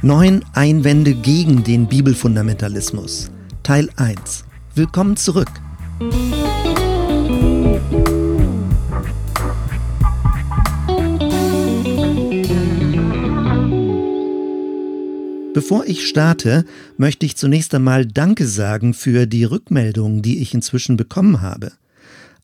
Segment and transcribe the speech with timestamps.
[0.00, 3.30] Neun Einwände gegen den Bibelfundamentalismus.
[3.62, 4.44] Teil 1.
[4.74, 5.50] Willkommen zurück.
[15.52, 16.64] Bevor ich starte,
[16.96, 21.72] möchte ich zunächst einmal Danke sagen für die Rückmeldungen, die ich inzwischen bekommen habe.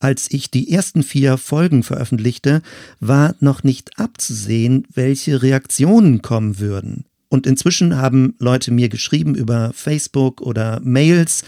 [0.04, 2.60] Als ich die ersten vier Folgen veröffentlichte,
[3.00, 7.06] war noch nicht abzusehen, welche Reaktionen kommen würden.
[7.28, 11.42] Und inzwischen haben Leute mir geschrieben über Facebook oder Mails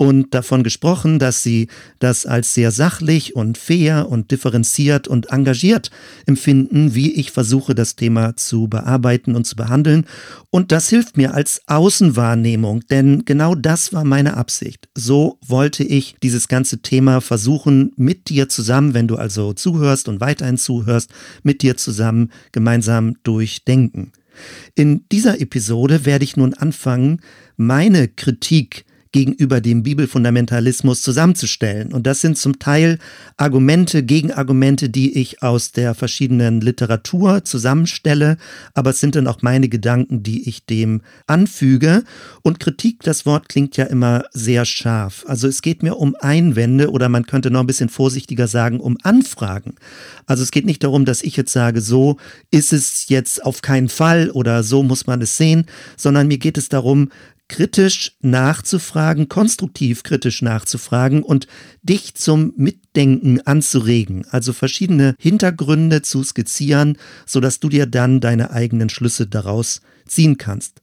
[0.00, 5.90] und davon gesprochen, dass sie das als sehr sachlich und fair und differenziert und engagiert
[6.24, 10.06] empfinden, wie ich versuche, das Thema zu bearbeiten und zu behandeln.
[10.48, 14.88] Und das hilft mir als Außenwahrnehmung, denn genau das war meine Absicht.
[14.96, 20.22] So wollte ich dieses ganze Thema versuchen, mit dir zusammen, wenn du also zuhörst und
[20.22, 21.10] weiterhin zuhörst,
[21.42, 24.12] mit dir zusammen gemeinsam durchdenken.
[24.74, 27.20] In dieser Episode werde ich nun anfangen,
[27.56, 31.92] meine Kritik gegenüber dem Bibelfundamentalismus zusammenzustellen.
[31.92, 32.98] Und das sind zum Teil
[33.36, 38.36] Argumente, Gegenargumente, die ich aus der verschiedenen Literatur zusammenstelle,
[38.74, 42.04] aber es sind dann auch meine Gedanken, die ich dem anfüge.
[42.42, 45.24] Und Kritik, das Wort klingt ja immer sehr scharf.
[45.26, 48.96] Also es geht mir um Einwände oder man könnte noch ein bisschen vorsichtiger sagen, um
[49.02, 49.74] Anfragen.
[50.26, 52.16] Also es geht nicht darum, dass ich jetzt sage, so
[52.50, 55.66] ist es jetzt auf keinen Fall oder so muss man es sehen,
[55.96, 57.08] sondern mir geht es darum,
[57.50, 61.48] kritisch nachzufragen, konstruktiv kritisch nachzufragen und
[61.82, 68.88] dich zum Mitdenken anzuregen, also verschiedene Hintergründe zu skizzieren, sodass du dir dann deine eigenen
[68.88, 70.80] Schlüsse daraus ziehen kannst.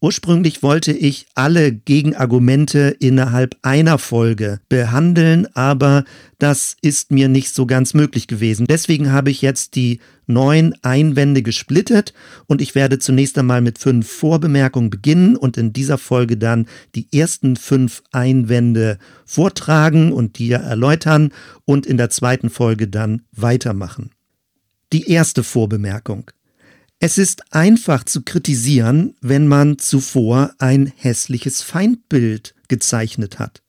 [0.00, 6.04] Ursprünglich wollte ich alle Gegenargumente innerhalb einer Folge behandeln, aber
[6.38, 8.66] das ist mir nicht so ganz möglich gewesen.
[8.66, 12.12] Deswegen habe ich jetzt die neun Einwände gesplittet
[12.46, 17.08] und ich werde zunächst einmal mit fünf Vorbemerkungen beginnen und in dieser Folge dann die
[17.12, 21.32] ersten fünf Einwände vortragen und dir erläutern
[21.64, 24.10] und in der zweiten Folge dann weitermachen.
[24.92, 26.30] Die erste Vorbemerkung.
[26.98, 33.62] Es ist einfach zu kritisieren, wenn man zuvor ein hässliches Feindbild gezeichnet hat.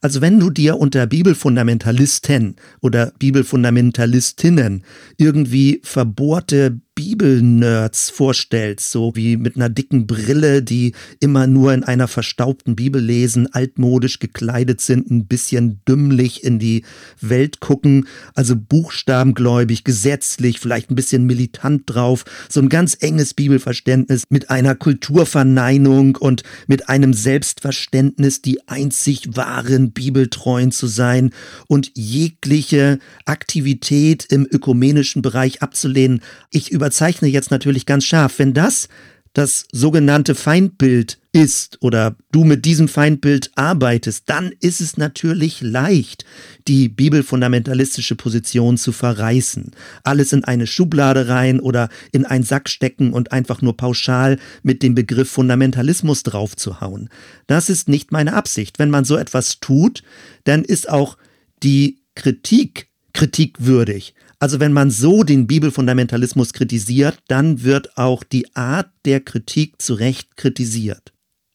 [0.00, 4.84] Also wenn du dir unter Bibelfundamentalisten oder Bibelfundamentalistinnen
[5.16, 12.08] irgendwie verbohrte Bibelnerds vorstellst, so wie mit einer dicken Brille, die immer nur in einer
[12.08, 16.82] verstaubten Bibel lesen, altmodisch gekleidet sind, ein bisschen dümmlich in die
[17.20, 24.24] Welt gucken, also buchstabengläubig, gesetzlich, vielleicht ein bisschen militant drauf, so ein ganz enges Bibelverständnis
[24.28, 31.30] mit einer Kulturverneinung und mit einem Selbstverständnis, die einzig wahren Bibeltreuen zu sein
[31.68, 36.22] und jegliche Aktivität im ökumenischen Bereich abzulehnen.
[36.50, 38.88] Ich über überzeichne jetzt natürlich ganz scharf, wenn das
[39.34, 46.24] das sogenannte Feindbild ist oder du mit diesem Feindbild arbeitest, dann ist es natürlich leicht,
[46.66, 49.72] die bibelfundamentalistische Position zu verreißen.
[50.02, 54.82] Alles in eine Schublade rein oder in einen Sack stecken und einfach nur pauschal mit
[54.82, 57.10] dem Begriff Fundamentalismus draufzuhauen.
[57.46, 58.78] Das ist nicht meine Absicht.
[58.78, 60.02] Wenn man so etwas tut,
[60.44, 61.18] dann ist auch
[61.62, 64.14] die Kritik kritikwürdig.
[64.40, 69.94] Also wenn man so den Bibelfundamentalismus kritisiert, dann wird auch die Art der Kritik zu
[69.94, 71.12] Recht kritisiert.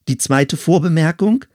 [0.09, 1.45] Die zweite Vorbemerkung,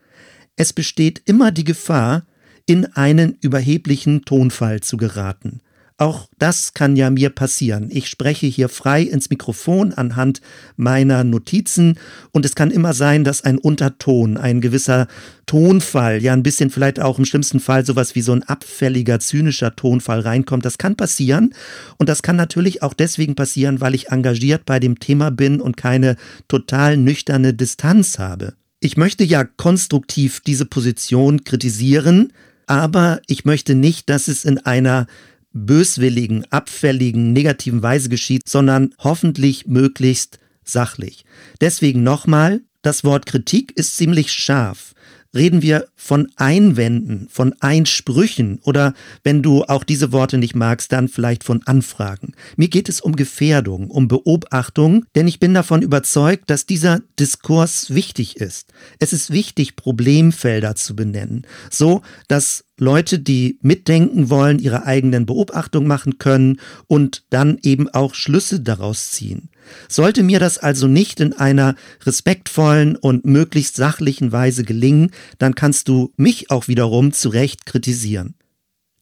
[0.55, 2.25] es besteht immer die Gefahr,
[2.65, 5.61] in einen überheblichen Tonfall zu geraten.
[5.99, 7.89] Auch das kann ja mir passieren.
[7.91, 10.39] Ich spreche hier frei ins Mikrofon anhand
[10.77, 11.99] meiner Notizen
[12.31, 15.09] und es kann immer sein, dass ein Unterton, ein gewisser
[15.45, 19.75] Tonfall, ja ein bisschen vielleicht auch im schlimmsten Fall sowas wie so ein abfälliger, zynischer
[19.75, 20.63] Tonfall reinkommt.
[20.63, 21.53] Das kann passieren
[21.97, 25.75] und das kann natürlich auch deswegen passieren, weil ich engagiert bei dem Thema bin und
[25.75, 26.15] keine
[26.47, 28.53] total nüchterne Distanz habe.
[28.79, 32.31] Ich möchte ja konstruktiv diese Position kritisieren,
[32.67, 35.05] aber ich möchte nicht, dass es in einer
[35.53, 41.25] böswilligen, abfälligen, negativen Weise geschieht, sondern hoffentlich möglichst sachlich.
[41.61, 44.93] Deswegen nochmal, das Wort Kritik ist ziemlich scharf
[45.35, 48.93] reden wir von Einwänden, von Einsprüchen oder
[49.23, 52.33] wenn du auch diese Worte nicht magst, dann vielleicht von Anfragen.
[52.57, 57.93] Mir geht es um Gefährdung, um Beobachtung, denn ich bin davon überzeugt, dass dieser Diskurs
[57.93, 58.73] wichtig ist.
[58.99, 65.87] Es ist wichtig, Problemfelder zu benennen, so dass Leute, die mitdenken wollen, ihre eigenen Beobachtungen
[65.87, 69.49] machen können und dann eben auch Schlüsse daraus ziehen.
[69.87, 71.75] Sollte mir das also nicht in einer
[72.05, 78.35] respektvollen und möglichst sachlichen Weise gelingen, dann kannst du mich auch wiederum zu Recht kritisieren.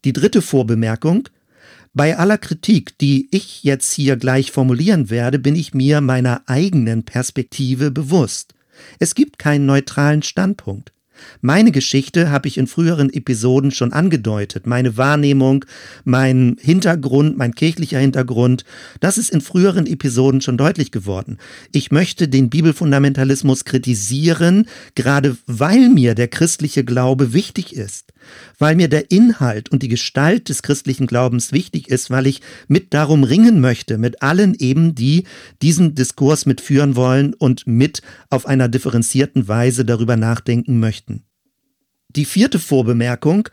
[0.05, 1.29] Die dritte Vorbemerkung.
[1.93, 7.03] Bei aller Kritik, die ich jetzt hier gleich formulieren werde, bin ich mir meiner eigenen
[7.03, 8.53] Perspektive bewusst.
[8.99, 10.93] Es gibt keinen neutralen Standpunkt.
[11.41, 14.67] Meine Geschichte habe ich in früheren Episoden schon angedeutet.
[14.67, 15.65] Meine Wahrnehmung,
[16.03, 18.65] mein Hintergrund, mein kirchlicher Hintergrund,
[18.99, 21.37] das ist in früheren Episoden schon deutlich geworden.
[21.71, 28.13] Ich möchte den Bibelfundamentalismus kritisieren, gerade weil mir der christliche Glaube wichtig ist
[28.57, 32.93] weil mir der Inhalt und die Gestalt des christlichen Glaubens wichtig ist, weil ich mit
[32.93, 35.25] darum ringen möchte, mit allen eben, die
[35.61, 41.23] diesen Diskurs mitführen wollen und mit auf einer differenzierten Weise darüber nachdenken möchten.
[42.09, 43.49] Die vierte Vorbemerkung,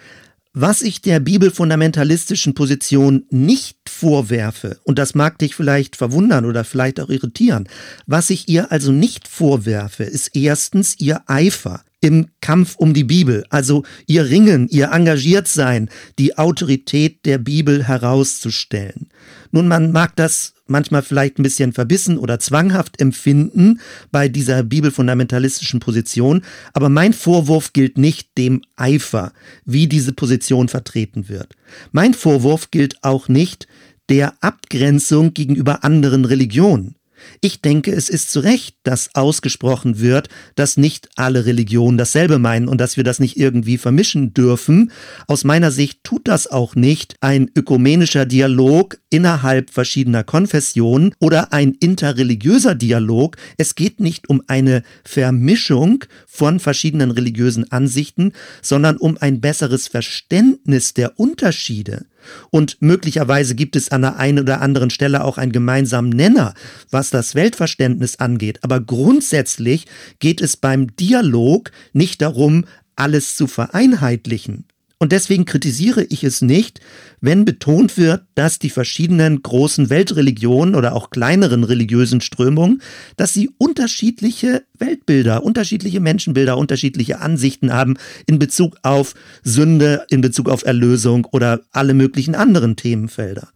[0.56, 7.00] was ich der bibelfundamentalistischen Position nicht vorwerfe, und das mag dich vielleicht verwundern oder vielleicht
[7.00, 7.68] auch irritieren,
[8.06, 13.46] was ich ihr also nicht vorwerfe, ist erstens ihr Eifer, im Kampf um die Bibel,
[13.48, 19.08] also ihr Ringen, ihr Engagiertsein, die Autorität der Bibel herauszustellen.
[19.52, 23.80] Nun, man mag das manchmal vielleicht ein bisschen verbissen oder zwanghaft empfinden
[24.12, 26.42] bei dieser bibelfundamentalistischen Position,
[26.74, 29.32] aber mein Vorwurf gilt nicht dem Eifer,
[29.64, 31.54] wie diese Position vertreten wird.
[31.90, 33.66] Mein Vorwurf gilt auch nicht
[34.10, 36.96] der Abgrenzung gegenüber anderen Religionen.
[37.40, 42.68] Ich denke, es ist zu Recht, dass ausgesprochen wird, dass nicht alle Religionen dasselbe meinen
[42.68, 44.92] und dass wir das nicht irgendwie vermischen dürfen.
[45.26, 51.72] Aus meiner Sicht tut das auch nicht ein ökumenischer Dialog innerhalb verschiedener Konfessionen oder ein
[51.78, 53.36] interreligiöser Dialog.
[53.56, 58.32] Es geht nicht um eine Vermischung von verschiedenen religiösen Ansichten,
[58.62, 62.06] sondern um ein besseres Verständnis der Unterschiede.
[62.50, 66.54] Und möglicherweise gibt es an der einen oder anderen Stelle auch einen gemeinsamen Nenner,
[66.90, 68.58] was das Weltverständnis angeht.
[68.62, 69.86] Aber grundsätzlich
[70.18, 72.64] geht es beim Dialog nicht darum,
[72.96, 74.66] alles zu vereinheitlichen.
[74.98, 76.80] Und deswegen kritisiere ich es nicht,
[77.20, 82.80] wenn betont wird, dass die verschiedenen großen Weltreligionen oder auch kleineren religiösen Strömungen,
[83.16, 87.96] dass sie unterschiedliche Weltbilder, unterschiedliche Menschenbilder, unterschiedliche Ansichten haben
[88.26, 93.48] in Bezug auf Sünde, in Bezug auf Erlösung oder alle möglichen anderen Themenfelder.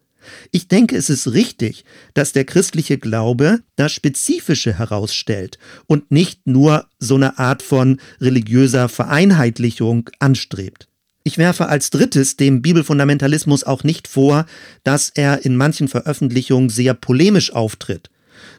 [0.51, 6.87] Ich denke, es ist richtig, dass der christliche Glaube das Spezifische herausstellt und nicht nur
[6.99, 10.88] so eine Art von religiöser Vereinheitlichung anstrebt.
[11.29, 14.47] Ich werfe als drittes dem Bibelfundamentalismus auch nicht vor,
[14.83, 18.09] dass er in manchen Veröffentlichungen sehr polemisch auftritt.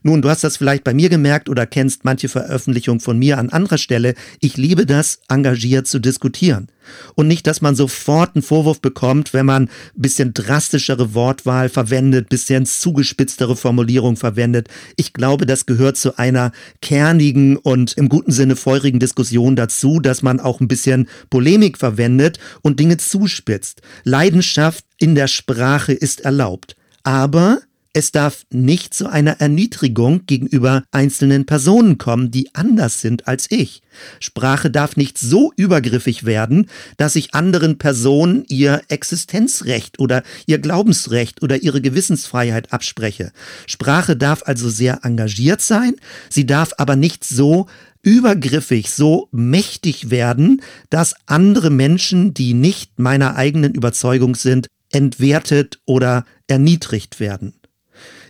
[0.03, 3.49] Nun, du hast das vielleicht bei mir gemerkt oder kennst manche Veröffentlichung von mir an
[3.49, 4.15] anderer Stelle.
[4.39, 6.67] Ich liebe das, engagiert zu diskutieren.
[7.15, 12.29] Und nicht, dass man sofort einen Vorwurf bekommt, wenn man ein bisschen drastischere Wortwahl verwendet,
[12.29, 14.69] bisschen zugespitztere Formulierung verwendet.
[14.95, 20.21] Ich glaube, das gehört zu einer kernigen und im guten Sinne feurigen Diskussion dazu, dass
[20.21, 23.81] man auch ein bisschen Polemik verwendet und Dinge zuspitzt.
[24.03, 26.75] Leidenschaft in der Sprache ist erlaubt.
[27.03, 27.59] Aber
[27.93, 33.81] es darf nicht zu einer Erniedrigung gegenüber einzelnen Personen kommen, die anders sind als ich.
[34.19, 41.41] Sprache darf nicht so übergriffig werden, dass ich anderen Personen ihr Existenzrecht oder ihr Glaubensrecht
[41.41, 43.31] oder ihre Gewissensfreiheit abspreche.
[43.65, 45.95] Sprache darf also sehr engagiert sein,
[46.29, 47.67] sie darf aber nicht so
[48.03, 56.25] übergriffig, so mächtig werden, dass andere Menschen, die nicht meiner eigenen Überzeugung sind, entwertet oder
[56.47, 57.58] erniedrigt werden.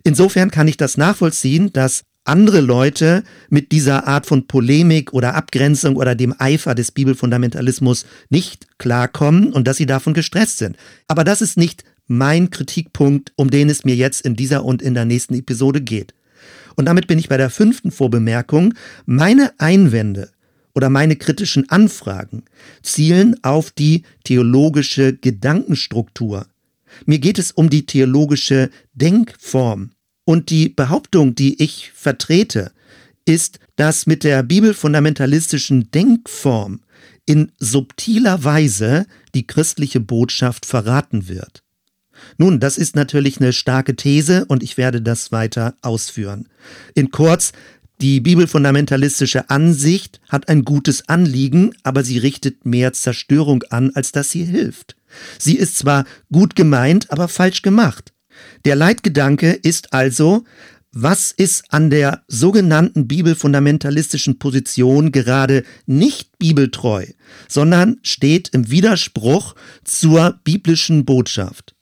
[0.03, 5.95] Insofern kann ich das nachvollziehen, dass andere Leute mit dieser Art von Polemik oder Abgrenzung
[5.95, 10.77] oder dem Eifer des Bibelfundamentalismus nicht klarkommen und dass sie davon gestresst sind.
[11.07, 14.93] Aber das ist nicht mein Kritikpunkt, um den es mir jetzt in dieser und in
[14.93, 16.13] der nächsten Episode geht.
[16.75, 18.73] Und damit bin ich bei der fünften Vorbemerkung.
[19.05, 20.29] Meine Einwände
[20.73, 22.43] oder meine kritischen Anfragen
[22.83, 26.45] zielen auf die theologische Gedankenstruktur
[27.05, 29.91] mir geht es um die theologische Denkform.
[30.25, 32.71] Und die Behauptung, die ich vertrete,
[33.25, 36.81] ist, dass mit der bibelfundamentalistischen Denkform
[37.25, 39.05] in subtiler Weise
[39.35, 41.63] die christliche Botschaft verraten wird.
[42.37, 46.49] Nun, das ist natürlich eine starke These und ich werde das weiter ausführen.
[46.95, 47.53] In kurz,
[48.01, 54.31] die bibelfundamentalistische Ansicht hat ein gutes Anliegen, aber sie richtet mehr Zerstörung an, als dass
[54.31, 54.95] sie hilft.
[55.37, 58.13] Sie ist zwar gut gemeint, aber falsch gemacht.
[58.65, 60.43] Der Leitgedanke ist also,
[60.91, 67.05] was ist an der sogenannten bibelfundamentalistischen Position gerade nicht bibeltreu,
[67.47, 71.75] sondern steht im Widerspruch zur biblischen Botschaft.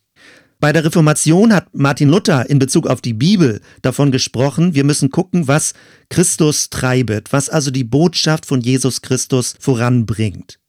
[0.60, 5.12] Bei der Reformation hat Martin Luther in Bezug auf die Bibel davon gesprochen, wir müssen
[5.12, 5.74] gucken, was
[6.10, 10.60] Christus treibet, was also die Botschaft von Jesus Christus voranbringt.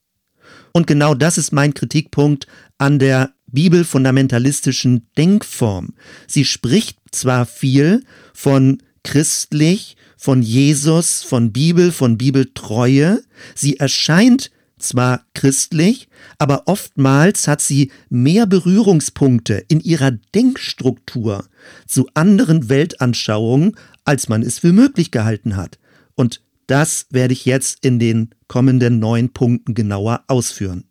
[0.78, 2.46] Und genau das ist mein Kritikpunkt
[2.78, 5.94] an der bibelfundamentalistischen Denkform.
[6.28, 13.24] Sie spricht zwar viel von christlich, von Jesus, von Bibel, von Bibeltreue,
[13.56, 16.08] sie erscheint zwar christlich,
[16.38, 21.44] aber oftmals hat sie mehr Berührungspunkte in ihrer Denkstruktur
[21.88, 25.80] zu anderen Weltanschauungen, als man es für möglich gehalten hat.
[26.14, 30.84] Und das werde ich jetzt in den kommenden neun Punkten genauer ausführen.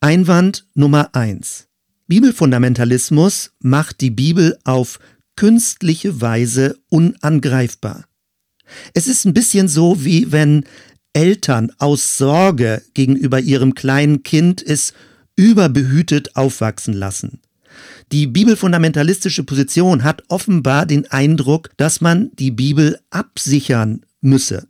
[0.00, 1.68] Einwand Nummer eins:
[2.08, 4.98] Bibelfundamentalismus macht die Bibel auf
[5.36, 8.06] künstliche Weise unangreifbar.
[8.94, 10.64] Es ist ein bisschen so, wie wenn
[11.12, 14.94] Eltern aus Sorge gegenüber ihrem kleinen Kind es
[15.36, 17.40] überbehütet aufwachsen lassen.
[18.12, 24.66] Die bibelfundamentalistische Position hat offenbar den Eindruck, dass man die Bibel absichern müsse.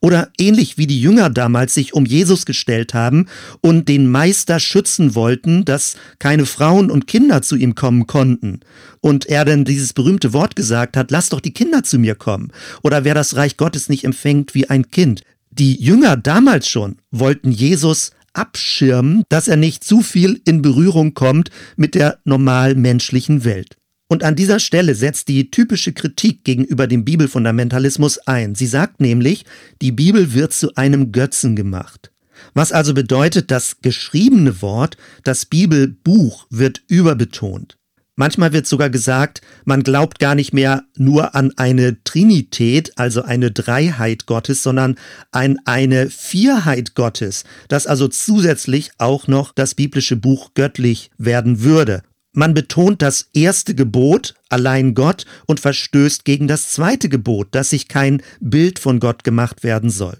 [0.00, 3.26] Oder ähnlich wie die Jünger damals sich um Jesus gestellt haben
[3.60, 8.60] und den Meister schützen wollten, dass keine Frauen und Kinder zu ihm kommen konnten.
[9.00, 12.52] Und er dann dieses berühmte Wort gesagt hat, lass doch die Kinder zu mir kommen.
[12.82, 15.22] Oder wer das Reich Gottes nicht empfängt wie ein Kind.
[15.50, 21.50] Die Jünger damals schon wollten Jesus abschirmen, dass er nicht zu viel in Berührung kommt
[21.76, 23.76] mit der normal menschlichen Welt.
[24.10, 28.56] Und an dieser Stelle setzt die typische Kritik gegenüber dem Bibelfundamentalismus ein.
[28.56, 29.44] Sie sagt nämlich,
[29.80, 32.10] die Bibel wird zu einem Götzen gemacht.
[32.52, 37.76] Was also bedeutet, das geschriebene Wort, das Bibelbuch wird überbetont.
[38.16, 43.52] Manchmal wird sogar gesagt, man glaubt gar nicht mehr nur an eine Trinität, also eine
[43.52, 44.96] Dreiheit Gottes, sondern
[45.30, 52.02] an eine Vierheit Gottes, dass also zusätzlich auch noch das biblische Buch göttlich werden würde.
[52.32, 57.88] Man betont das erste Gebot, allein Gott, und verstößt gegen das zweite Gebot, dass sich
[57.88, 60.18] kein Bild von Gott gemacht werden soll.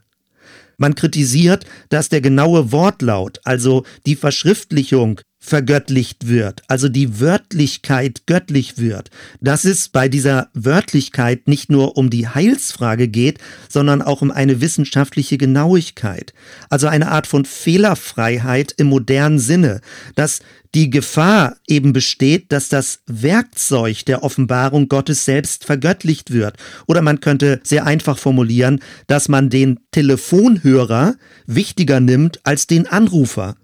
[0.77, 8.79] Man kritisiert, dass der genaue Wortlaut, also die Verschriftlichung vergöttlicht wird, also die Wörtlichkeit göttlich
[8.79, 13.39] wird, dass es bei dieser Wörtlichkeit nicht nur um die Heilsfrage geht,
[13.69, 16.35] sondern auch um eine wissenschaftliche Genauigkeit,
[16.69, 19.81] also eine Art von Fehlerfreiheit im modernen Sinne,
[20.15, 20.39] dass
[20.77, 26.55] die Gefahr eben besteht, dass das Werkzeug der Offenbarung Gottes selbst vergöttlicht wird.
[26.87, 28.79] Oder man könnte sehr einfach formulieren,
[29.09, 31.17] dass man den Telefonhörer
[31.47, 33.57] wichtiger nimmt als den Anrufer.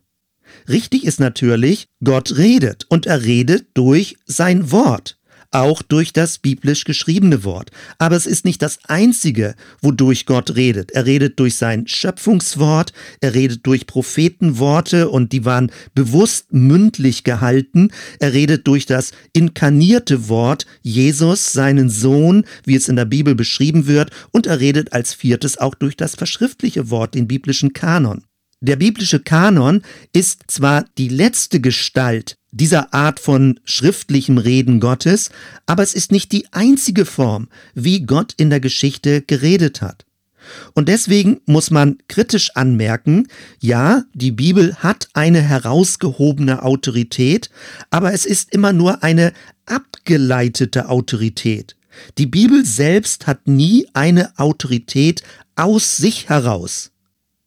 [0.68, 5.16] Richtig ist natürlich, Gott redet und er redet durch sein Wort,
[5.52, 7.70] auch durch das biblisch geschriebene Wort.
[7.98, 10.90] Aber es ist nicht das Einzige, wodurch Gott redet.
[10.90, 17.92] Er redet durch sein Schöpfungswort, er redet durch Prophetenworte und die waren bewusst mündlich gehalten.
[18.18, 23.86] Er redet durch das inkarnierte Wort Jesus, seinen Sohn, wie es in der Bibel beschrieben
[23.86, 28.24] wird, und er redet als viertes auch durch das verschriftliche Wort, den biblischen Kanon.
[28.66, 29.82] Der biblische Kanon
[30.12, 35.30] ist zwar die letzte Gestalt dieser Art von schriftlichem Reden Gottes,
[35.66, 40.04] aber es ist nicht die einzige Form, wie Gott in der Geschichte geredet hat.
[40.74, 43.28] Und deswegen muss man kritisch anmerken,
[43.60, 47.50] ja, die Bibel hat eine herausgehobene Autorität,
[47.90, 49.32] aber es ist immer nur eine
[49.66, 51.76] abgeleitete Autorität.
[52.18, 55.22] Die Bibel selbst hat nie eine Autorität
[55.54, 56.90] aus sich heraus.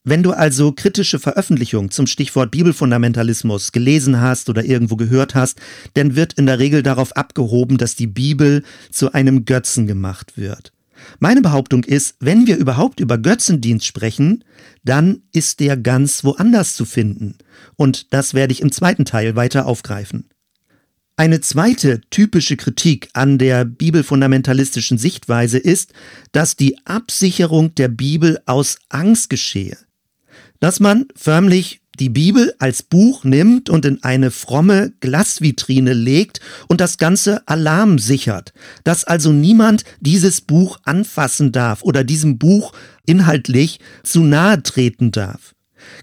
[0.06, 5.60] Wenn du also kritische Veröffentlichungen zum Stichwort Bibelfundamentalismus gelesen hast oder irgendwo gehört hast,
[5.94, 10.72] dann wird in der Regel darauf abgehoben, dass die Bibel zu einem Götzen gemacht wird.
[11.20, 14.44] Meine Behauptung ist, wenn wir überhaupt über Götzendienst sprechen,
[14.84, 17.38] dann ist der ganz woanders zu finden.
[17.76, 20.30] Und das werde ich im zweiten Teil weiter aufgreifen.
[21.18, 25.92] Eine zweite typische Kritik an der bibelfundamentalistischen Sichtweise ist,
[26.32, 29.78] dass die Absicherung der Bibel aus Angst geschehe
[30.60, 36.80] dass man förmlich die Bibel als Buch nimmt und in eine fromme Glasvitrine legt und
[36.80, 42.72] das Ganze Alarm sichert, dass also niemand dieses Buch anfassen darf oder diesem Buch
[43.06, 45.56] inhaltlich zu nahe treten darf.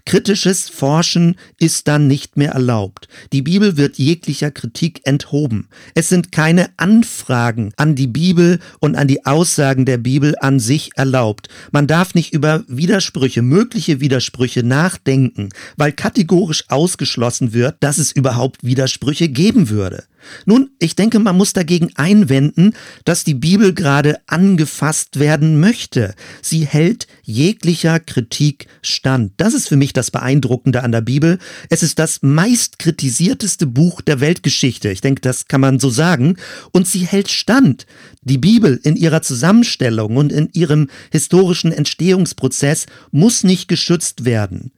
[0.05, 3.07] Kritisches Forschen ist dann nicht mehr erlaubt.
[3.33, 5.67] Die Bibel wird jeglicher Kritik enthoben.
[5.95, 10.91] Es sind keine Anfragen an die Bibel und an die Aussagen der Bibel an sich
[10.95, 11.49] erlaubt.
[11.71, 18.63] Man darf nicht über Widersprüche, mögliche Widersprüche nachdenken, weil kategorisch ausgeschlossen wird, dass es überhaupt
[18.63, 20.03] Widersprüche geben würde.
[20.45, 22.73] Nun, ich denke, man muss dagegen einwenden,
[23.05, 26.15] dass die Bibel gerade angefasst werden möchte.
[26.41, 29.33] Sie hält jeglicher Kritik stand.
[29.37, 31.39] Das ist für mich das Beeindruckende an der Bibel.
[31.69, 34.89] Es ist das meist kritisierteste Buch der Weltgeschichte.
[34.89, 36.37] Ich denke, das kann man so sagen.
[36.71, 37.85] Und sie hält stand.
[38.21, 44.71] Die Bibel in ihrer Zusammenstellung und in ihrem historischen Entstehungsprozess muss nicht geschützt werden.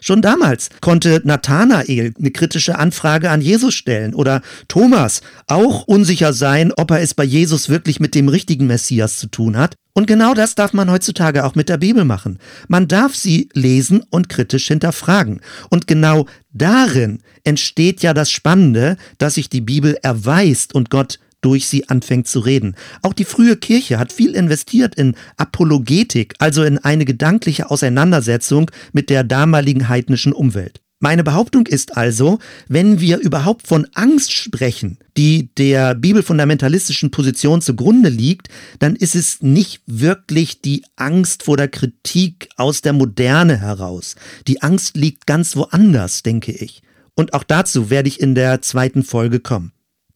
[0.00, 6.72] Schon damals konnte Nathanael eine kritische Anfrage an Jesus stellen oder Thomas auch unsicher sein,
[6.76, 9.74] ob er es bei Jesus wirklich mit dem richtigen Messias zu tun hat.
[9.94, 12.38] Und genau das darf man heutzutage auch mit der Bibel machen.
[12.68, 15.40] Man darf sie lesen und kritisch hinterfragen.
[15.70, 21.66] Und genau darin entsteht ja das Spannende, dass sich die Bibel erweist und Gott durch
[21.66, 22.74] sie anfängt zu reden.
[23.02, 29.10] Auch die frühe Kirche hat viel investiert in Apologetik, also in eine gedankliche Auseinandersetzung mit
[29.10, 30.80] der damaligen heidnischen Umwelt.
[31.00, 38.08] Meine Behauptung ist also, wenn wir überhaupt von Angst sprechen, die der bibelfundamentalistischen Position zugrunde
[38.08, 38.48] liegt,
[38.80, 44.16] dann ist es nicht wirklich die Angst vor der Kritik aus der Moderne heraus.
[44.48, 46.82] Die Angst liegt ganz woanders, denke ich.
[47.14, 49.70] Und auch dazu werde ich in der zweiten Folge kommen.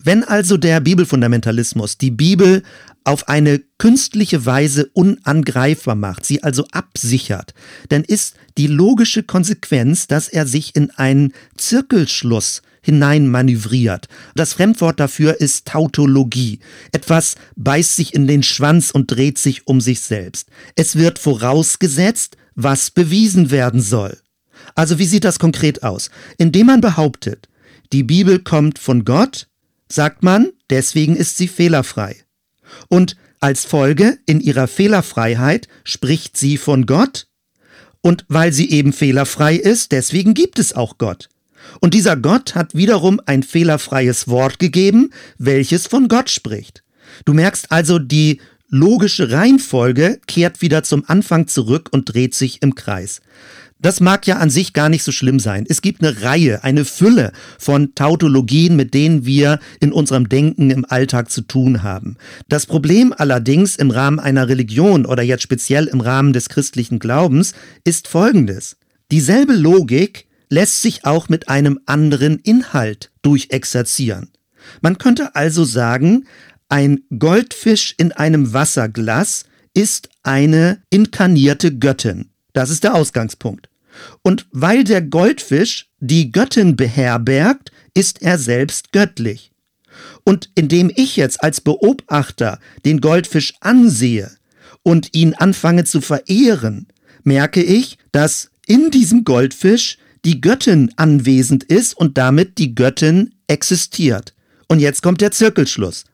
[0.04, 2.62] Wenn also der Bibelfundamentalismus die Bibel
[3.04, 7.54] auf eine künstliche Weise unangreifbar macht, sie also absichert,
[7.88, 14.08] dann ist die logische Konsequenz, dass er sich in einen Zirkelschluss hineinmanövriert.
[14.34, 16.58] Das Fremdwort dafür ist Tautologie.
[16.90, 20.48] Etwas beißt sich in den Schwanz und dreht sich um sich selbst.
[20.74, 24.18] Es wird vorausgesetzt, was bewiesen werden soll.
[24.74, 26.10] Also wie sieht das konkret aus?
[26.38, 27.48] Indem man behauptet,
[27.92, 29.48] die Bibel kommt von Gott,
[29.92, 32.16] sagt man, deswegen ist sie fehlerfrei.
[32.88, 37.26] Und als Folge in ihrer Fehlerfreiheit spricht sie von Gott,
[38.02, 41.28] und weil sie eben fehlerfrei ist, deswegen gibt es auch Gott.
[41.80, 46.82] Und dieser Gott hat wiederum ein fehlerfreies Wort gegeben, welches von Gott spricht.
[47.24, 52.74] Du merkst also, die logische Reihenfolge kehrt wieder zum Anfang zurück und dreht sich im
[52.74, 53.20] Kreis.
[53.82, 55.66] Das mag ja an sich gar nicht so schlimm sein.
[55.68, 60.84] Es gibt eine Reihe, eine Fülle von Tautologien, mit denen wir in unserem Denken im
[60.88, 62.16] Alltag zu tun haben.
[62.48, 67.54] Das Problem allerdings im Rahmen einer Religion oder jetzt speziell im Rahmen des christlichen Glaubens
[67.82, 68.76] ist folgendes.
[69.10, 74.30] Dieselbe Logik lässt sich auch mit einem anderen Inhalt durchexerzieren.
[74.80, 76.26] Man könnte also sagen,
[76.68, 82.30] ein Goldfisch in einem Wasserglas ist eine inkarnierte Göttin.
[82.52, 83.71] Das ist der Ausgangspunkt.
[84.22, 89.52] Und weil der Goldfisch die Göttin beherbergt, ist er selbst göttlich.
[90.24, 94.30] Und indem ich jetzt als Beobachter den Goldfisch ansehe
[94.82, 96.86] und ihn anfange zu verehren,
[97.24, 104.34] merke ich, dass in diesem Goldfisch die Göttin anwesend ist und damit die Göttin existiert.
[104.68, 106.04] Und jetzt kommt der Zirkelschluss.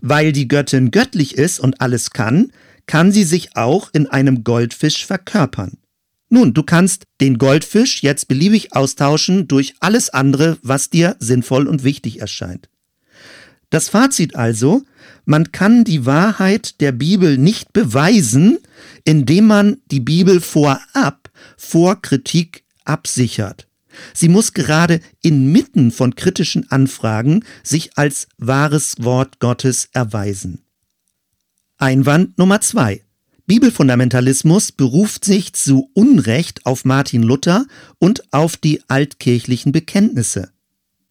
[0.00, 2.52] Weil die Göttin göttlich ist und alles kann,
[2.86, 5.78] kann sie sich auch in einem Goldfisch verkörpern.
[6.30, 11.84] Nun, du kannst den Goldfisch jetzt beliebig austauschen durch alles andere, was dir sinnvoll und
[11.84, 12.68] wichtig erscheint.
[13.70, 14.82] Das Fazit also,
[15.24, 18.58] man kann die Wahrheit der Bibel nicht beweisen,
[19.04, 23.66] indem man die Bibel vorab vor Kritik absichert.
[24.14, 30.62] Sie muss gerade inmitten von kritischen Anfragen sich als wahres Wort Gottes erweisen.
[31.78, 33.02] Einwand Nummer zwei.
[33.48, 37.64] Bibelfundamentalismus beruft sich zu Unrecht auf Martin Luther
[37.98, 40.50] und auf die altkirchlichen Bekenntnisse.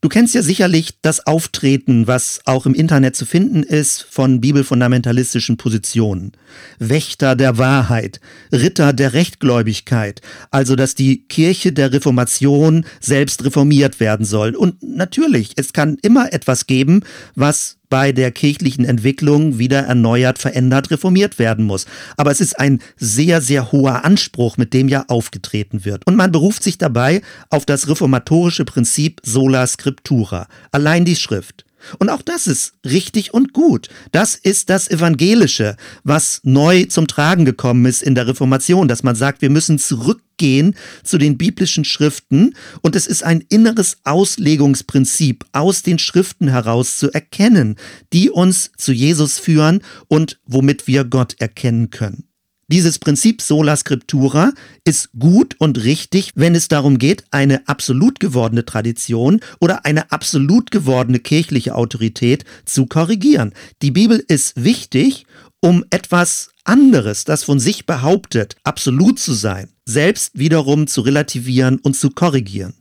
[0.02, 5.58] Du kennst ja sicherlich das Auftreten, was auch im Internet zu finden ist, von bibelfundamentalistischen
[5.58, 6.34] Positionen.
[6.78, 8.22] Wächter der Wahrheit,
[8.52, 10.22] Ritter der Rechtgläubigkeit,
[10.52, 14.56] also dass die Kirche der Reformation selbst reformiert werden soll.
[14.56, 17.02] Und natürlich, es kann immer etwas geben,
[17.34, 21.86] was bei der kirchlichen Entwicklung wieder erneuert, verändert, reformiert werden muss.
[22.18, 26.06] Aber es ist ein sehr, sehr hoher Anspruch, mit dem ja aufgetreten wird.
[26.06, 31.67] Und man beruft sich dabei auf das reformatorische Prinzip sola scriptura, allein die Schrift.
[32.00, 33.90] Und auch das ist richtig und gut.
[34.12, 39.16] Das ist das Evangelische, was neu zum Tragen gekommen ist in der Reformation, dass man
[39.16, 45.82] sagt, wir müssen zurückgehen zu den biblischen Schriften und es ist ein inneres Auslegungsprinzip aus
[45.82, 47.76] den Schriften heraus zu erkennen,
[48.14, 52.27] die uns zu Jesus führen und womit wir Gott erkennen können.
[52.70, 54.52] Dieses Prinzip sola scriptura
[54.84, 60.70] ist gut und richtig, wenn es darum geht, eine absolut gewordene Tradition oder eine absolut
[60.70, 63.54] gewordene kirchliche Autorität zu korrigieren.
[63.82, 65.26] Die Bibel ist wichtig,
[65.62, 71.96] um etwas anderes, das von sich behauptet, absolut zu sein, selbst wiederum zu relativieren und
[71.96, 72.74] zu korrigieren.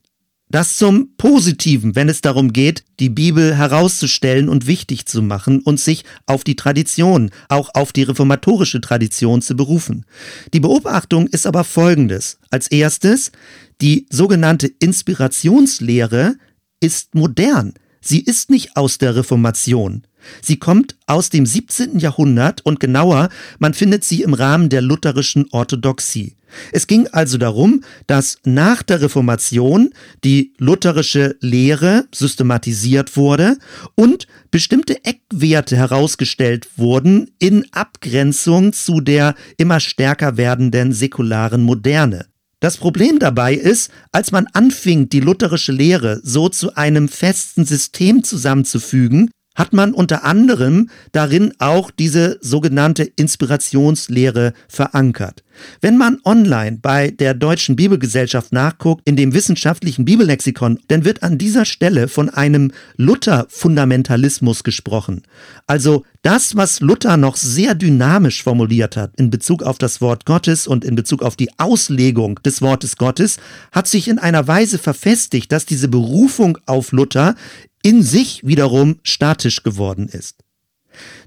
[0.49, 5.81] Das zum Positiven, wenn es darum geht, die Bibel herauszustellen und wichtig zu machen und
[5.81, 10.07] sich auf die Tradition, auch auf die reformatorische Tradition zu berufen.
[10.55, 12.39] Die Beobachtung ist aber folgendes.
[12.51, 13.33] Als erstes,
[13.81, 16.37] die sogenannte Inspirationslehre
[16.79, 17.75] ist modern.
[18.01, 20.07] Sie ist nicht aus der Reformation.
[20.43, 21.99] Sie kommt aus dem 17.
[21.99, 26.37] Jahrhundert und genauer, man findet sie im Rahmen der lutherischen Orthodoxie.
[26.73, 29.91] Es ging also darum, dass nach der Reformation
[30.25, 33.59] die lutherische Lehre systematisiert wurde
[33.95, 42.27] und bestimmte Eckwerte herausgestellt wurden in Abgrenzung zu der immer stärker werdenden säkularen Moderne.
[42.61, 48.25] Das Problem dabei ist, als man anfing, die lutherische Lehre so zu einem festen System
[48.25, 55.43] zusammenzufügen, hat man unter anderem darin auch diese sogenannte Inspirationslehre verankert.
[55.81, 61.39] Wenn man online bei der Deutschen Bibelgesellschaft nachguckt, in dem wissenschaftlichen Bibellexikon, dann wird an
[61.39, 65.23] dieser Stelle von einem Luther-Fundamentalismus gesprochen.
[65.67, 70.67] Also das, was Luther noch sehr dynamisch formuliert hat in Bezug auf das Wort Gottes
[70.67, 73.39] und in Bezug auf die Auslegung des Wortes Gottes,
[73.73, 77.35] hat sich in einer Weise verfestigt, dass diese Berufung auf Luther
[77.87, 80.43] in sich wiederum statisch geworden ist.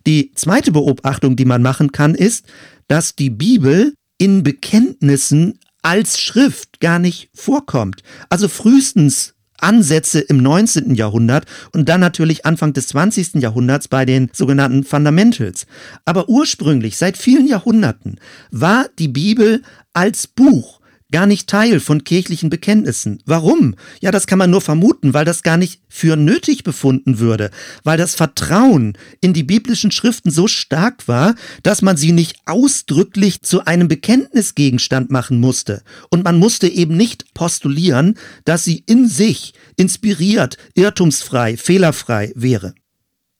[0.05, 2.47] Die zweite Beobachtung, die man machen kann, ist,
[2.89, 8.03] dass die Bibel in Bekenntnissen als Schrift gar nicht vorkommt.
[8.27, 10.95] Also frühestens Ansätze im 19.
[10.95, 13.35] Jahrhundert und dann natürlich Anfang des 20.
[13.35, 15.65] Jahrhunderts bei den sogenannten Fundamentals.
[16.03, 18.19] Aber ursprünglich, seit vielen Jahrhunderten,
[18.51, 19.61] war die Bibel
[19.93, 20.78] als Buch
[21.11, 23.21] gar nicht Teil von kirchlichen Bekenntnissen.
[23.25, 23.75] Warum?
[23.99, 27.49] Ja, das kann man nur vermuten, weil das gar nicht für nötig befunden würde,
[27.83, 33.41] weil das Vertrauen in die biblischen Schriften so stark war, dass man sie nicht ausdrücklich
[33.41, 35.81] zu einem Bekenntnisgegenstand machen musste.
[36.09, 42.75] Und man musste eben nicht postulieren, dass sie in sich inspiriert, irrtumsfrei, fehlerfrei wäre.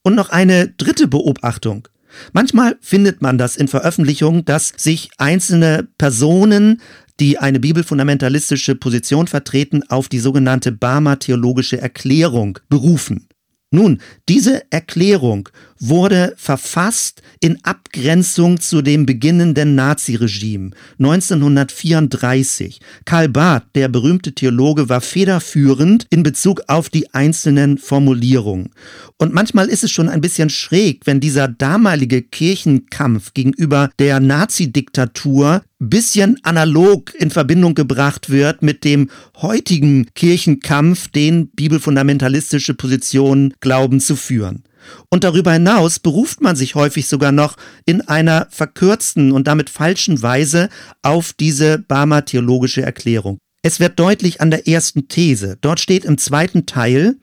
[0.02, 1.88] Und noch eine dritte Beobachtung.
[2.34, 6.82] Manchmal findet man das in Veröffentlichungen, dass sich einzelne Personen
[7.20, 13.28] die eine bibelfundamentalistische Position vertreten, auf die sogenannte Barmer theologische Erklärung berufen.
[13.72, 22.80] Nun, diese Erklärung wurde verfasst in Abgrenzung zu dem beginnenden Naziregime 1934.
[23.06, 28.72] Karl Barth, der berühmte Theologe, war federführend in Bezug auf die einzelnen Formulierungen.
[29.18, 35.64] Und manchmal ist es schon ein bisschen schräg, wenn dieser damalige Kirchenkampf gegenüber der Nazidiktatur
[35.80, 44.18] bisschen analog in Verbindung gebracht wird mit dem heutigen Kirchenkampf, den bibelfundamentalistische Positionen glauben zu
[44.18, 44.64] führen.
[45.10, 50.22] Und darüber hinaus beruft man sich häufig sogar noch in einer verkürzten und damit falschen
[50.22, 50.70] Weise
[51.02, 53.38] auf diese Barmer theologische Erklärung.
[53.62, 55.58] Es wird deutlich an der ersten These.
[55.62, 57.18] Dort steht im zweiten Teil,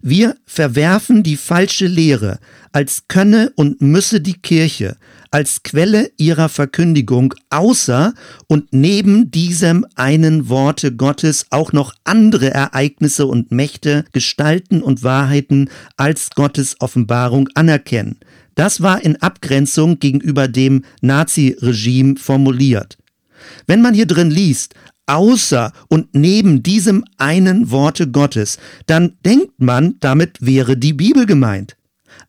[0.00, 2.38] wir verwerfen die falsche Lehre,
[2.72, 4.96] als könne und müsse die Kirche
[5.32, 8.14] als Quelle ihrer Verkündigung außer
[8.46, 15.70] und neben diesem einen Worte Gottes auch noch andere Ereignisse und Mächte, Gestalten und Wahrheiten
[15.96, 18.20] als Gottes Offenbarung anerkennen.
[18.54, 22.98] Das war in Abgrenzung gegenüber dem Naziregime formuliert.
[23.66, 24.74] Wenn man hier drin liest,
[25.06, 31.76] außer und neben diesem einen Worte Gottes, dann denkt man, damit wäre die Bibel gemeint.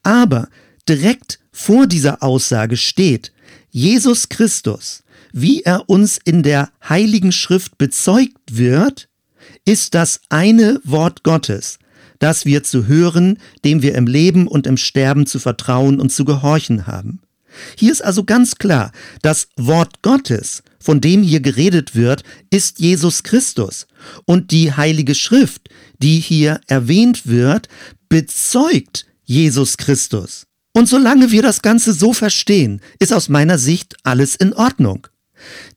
[0.03, 0.47] Aber
[0.87, 3.31] direkt vor dieser Aussage steht,
[3.69, 9.07] Jesus Christus, wie er uns in der heiligen Schrift bezeugt wird,
[9.63, 11.79] ist das eine Wort Gottes,
[12.19, 16.25] das wir zu hören, dem wir im Leben und im Sterben zu vertrauen und zu
[16.25, 17.21] gehorchen haben.
[17.77, 23.23] Hier ist also ganz klar, das Wort Gottes, von dem hier geredet wird, ist Jesus
[23.23, 23.87] Christus.
[24.25, 27.69] Und die Heilige Schrift, die hier erwähnt wird,
[28.09, 30.47] bezeugt Jesus Christus.
[30.73, 35.07] Und solange wir das Ganze so verstehen, ist aus meiner Sicht alles in Ordnung.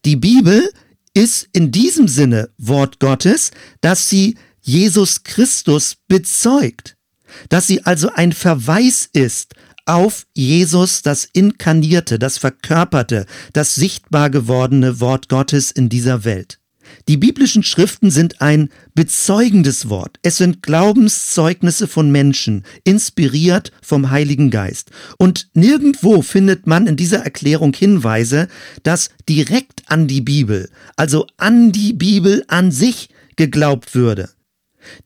[0.05, 0.71] Die Bibel
[1.13, 6.97] ist in diesem Sinne Wort Gottes, dass sie Jesus Christus bezeugt,
[7.49, 9.55] dass sie also ein Verweis ist
[9.85, 16.59] auf Jesus, das inkarnierte, das verkörperte, das sichtbar gewordene Wort Gottes in dieser Welt.
[17.09, 20.19] Die biblischen Schriften sind ein bezeugendes Wort.
[20.23, 24.91] Es sind Glaubenszeugnisse von Menschen, inspiriert vom Heiligen Geist.
[25.19, 28.49] Und nirgendwo findet man in dieser Erklärung Hinweise,
[28.83, 34.31] dass direkt an die Bibel, also an die Bibel an sich geglaubt würde.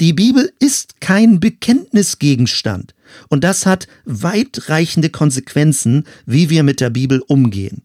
[0.01, 2.95] Die Bibel ist kein Bekenntnisgegenstand.
[3.29, 7.83] Und das hat weitreichende Konsequenzen, wie wir mit der Bibel umgehen.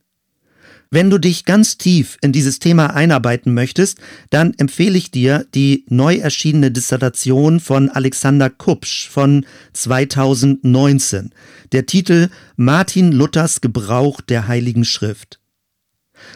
[0.91, 5.85] Wenn du dich ganz tief in dieses Thema einarbeiten möchtest, dann empfehle ich dir die
[5.89, 11.31] neu erschienene Dissertation von Alexander Kupsch von 2019.
[11.71, 15.39] Der Titel Martin Luthers Gebrauch der Heiligen Schrift.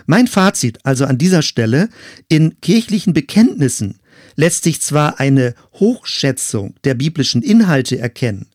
[0.06, 1.90] Mein Fazit also an dieser Stelle,
[2.28, 4.00] in kirchlichen Bekenntnissen
[4.36, 8.48] lässt sich zwar eine Hochschätzung der biblischen Inhalte erkennen,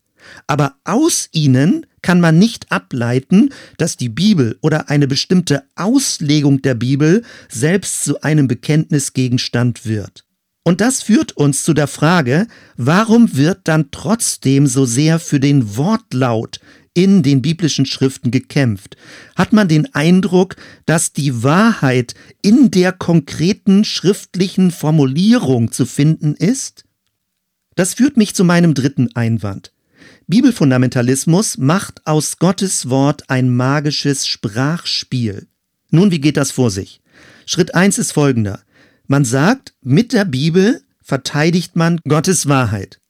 [0.47, 6.75] Aber aus ihnen kann man nicht ableiten, dass die Bibel oder eine bestimmte Auslegung der
[6.75, 10.27] Bibel selbst zu einem Bekenntnisgegenstand wird.
[10.65, 15.77] Und das führt uns zu der Frage, warum wird dann trotzdem so sehr für den
[15.79, 16.61] Wortlaut
[16.93, 18.99] in den biblischen Schriften gekämpft?
[19.35, 26.85] Hat man den Eindruck, dass die Wahrheit in der konkreten schriftlichen Formulierung zu finden ist?
[27.77, 29.74] Das führt mich zu meinem dritten Einwand.
[30.27, 35.49] Bibelfundamentalismus macht aus Gottes Wort ein magisches Sprachspiel.
[35.91, 37.03] Nun, wie geht das vor sich?
[37.45, 38.61] Schritt eins ist folgender.
[39.07, 43.01] Man sagt, mit der Bibel verteidigt man Gottes Wahrheit.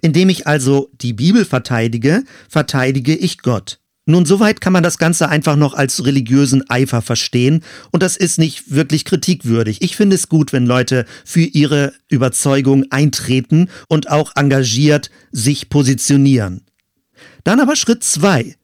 [0.00, 3.78] Indem ich also die Bibel verteidige, verteidige ich Gott.
[4.04, 7.62] Nun, soweit kann man das Ganze einfach noch als religiösen Eifer verstehen
[7.92, 9.80] und das ist nicht wirklich kritikwürdig.
[9.80, 16.62] Ich finde es gut, wenn Leute für ihre Überzeugung eintreten und auch engagiert sich positionieren.
[17.44, 18.56] Dann aber Schritt zwei.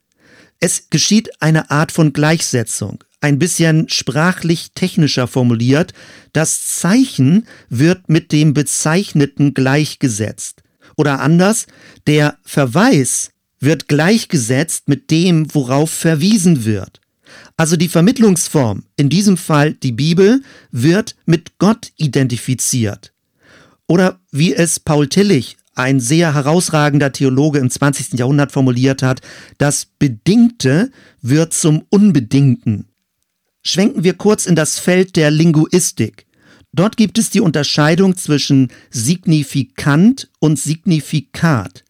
[0.59, 5.93] Es geschieht eine Art von Gleichsetzung ein bisschen sprachlich technischer formuliert,
[6.33, 10.63] das Zeichen wird mit dem Bezeichneten gleichgesetzt.
[10.97, 11.67] Oder anders,
[12.07, 17.01] der Verweis wird gleichgesetzt mit dem, worauf verwiesen wird.
[17.57, 23.13] Also die Vermittlungsform, in diesem Fall die Bibel, wird mit Gott identifiziert.
[23.87, 28.19] Oder wie es Paul Tillich, ein sehr herausragender Theologe im 20.
[28.19, 29.21] Jahrhundert formuliert hat,
[29.59, 30.91] das Bedingte
[31.23, 32.87] wird zum Unbedingten.
[33.63, 36.27] Schwenken wir kurz in das Feld der Linguistik.
[36.73, 41.85] Dort gibt es die Unterscheidung zwischen Signifikant und Signifikat.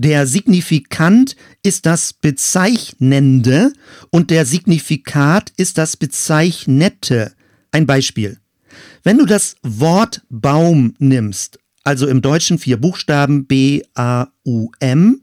[0.00, 1.34] Der Signifikant
[1.64, 3.72] ist das Bezeichnende
[4.10, 7.32] und der Signifikat ist das Bezeichnete.
[7.72, 8.38] Ein Beispiel.
[9.02, 15.22] Wenn du das Wort Baum nimmst, also im Deutschen vier Buchstaben B, A, U, M,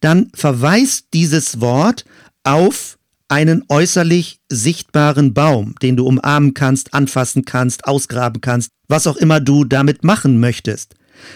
[0.00, 2.06] dann verweist dieses Wort
[2.44, 9.16] auf einen äußerlich sichtbaren Baum, den du umarmen kannst, anfassen kannst, ausgraben kannst, was auch
[9.16, 10.94] immer du damit machen möchtest.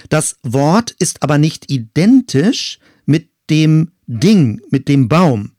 [0.08, 5.52] Das Wort ist aber nicht identisch mit dem Ding, mit dem Baum.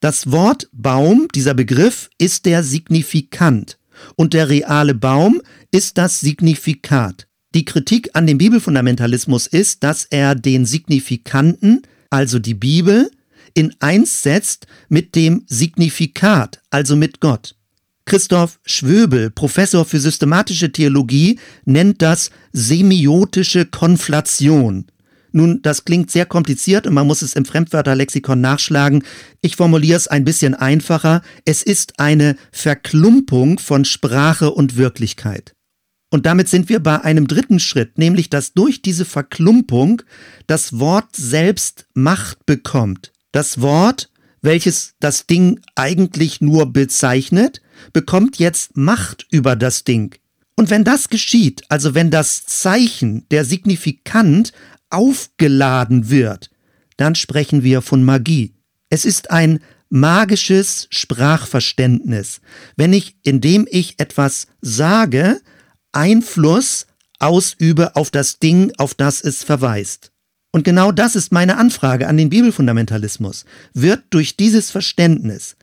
[0.00, 3.78] Das Wort Baum, dieser Begriff, ist der Signifikant
[4.16, 7.26] und der reale Baum ist das Signifikat.
[7.54, 13.10] Die Kritik an dem Bibelfundamentalismus ist, dass er den Signifikanten, also die Bibel,
[13.54, 17.56] in eins setzt mit dem Signifikat, also mit Gott.
[18.08, 24.86] Christoph Schwöbel, Professor für systematische Theologie, nennt das semiotische Konflation.
[25.32, 29.04] Nun, das klingt sehr kompliziert und man muss es im Fremdwörterlexikon nachschlagen.
[29.42, 31.20] Ich formuliere es ein bisschen einfacher.
[31.44, 35.54] Es ist eine Verklumpung von Sprache und Wirklichkeit.
[36.10, 40.00] Und damit sind wir bei einem dritten Schritt, nämlich dass durch diese Verklumpung
[40.46, 43.12] das Wort selbst Macht bekommt.
[43.32, 44.08] Das Wort,
[44.40, 47.60] welches das Ding eigentlich nur bezeichnet,
[47.92, 50.14] bekommt jetzt Macht über das Ding.
[50.56, 54.52] Und wenn das geschieht, also wenn das Zeichen, der Signifikant,
[54.90, 56.50] aufgeladen wird,
[56.96, 58.54] dann sprechen wir von Magie.
[58.90, 59.60] Es ist ein
[59.90, 62.40] magisches Sprachverständnis,
[62.76, 65.40] wenn ich, indem ich etwas sage,
[65.92, 66.86] Einfluss
[67.18, 70.12] ausübe auf das Ding, auf das es verweist.
[70.50, 73.44] Und genau das ist meine Anfrage an den Bibelfundamentalismus.
[73.74, 75.56] Wird durch dieses Verständnis